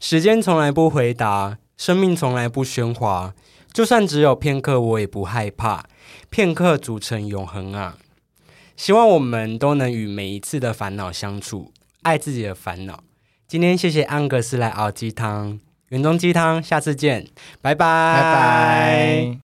[0.00, 3.34] 时间从来不回答，生命从来不喧哗，
[3.72, 5.84] 就算只有片刻，我也不害怕。
[6.30, 7.96] 片刻组成永恒啊！
[8.76, 11.72] 希望我们都能与每一次的烦恼相处，
[12.02, 13.04] 爱自己的烦恼。
[13.46, 15.60] 今天谢谢安格斯来熬鸡汤，
[15.90, 17.28] 园中鸡汤，下次见，
[17.62, 19.43] 拜拜，拜拜。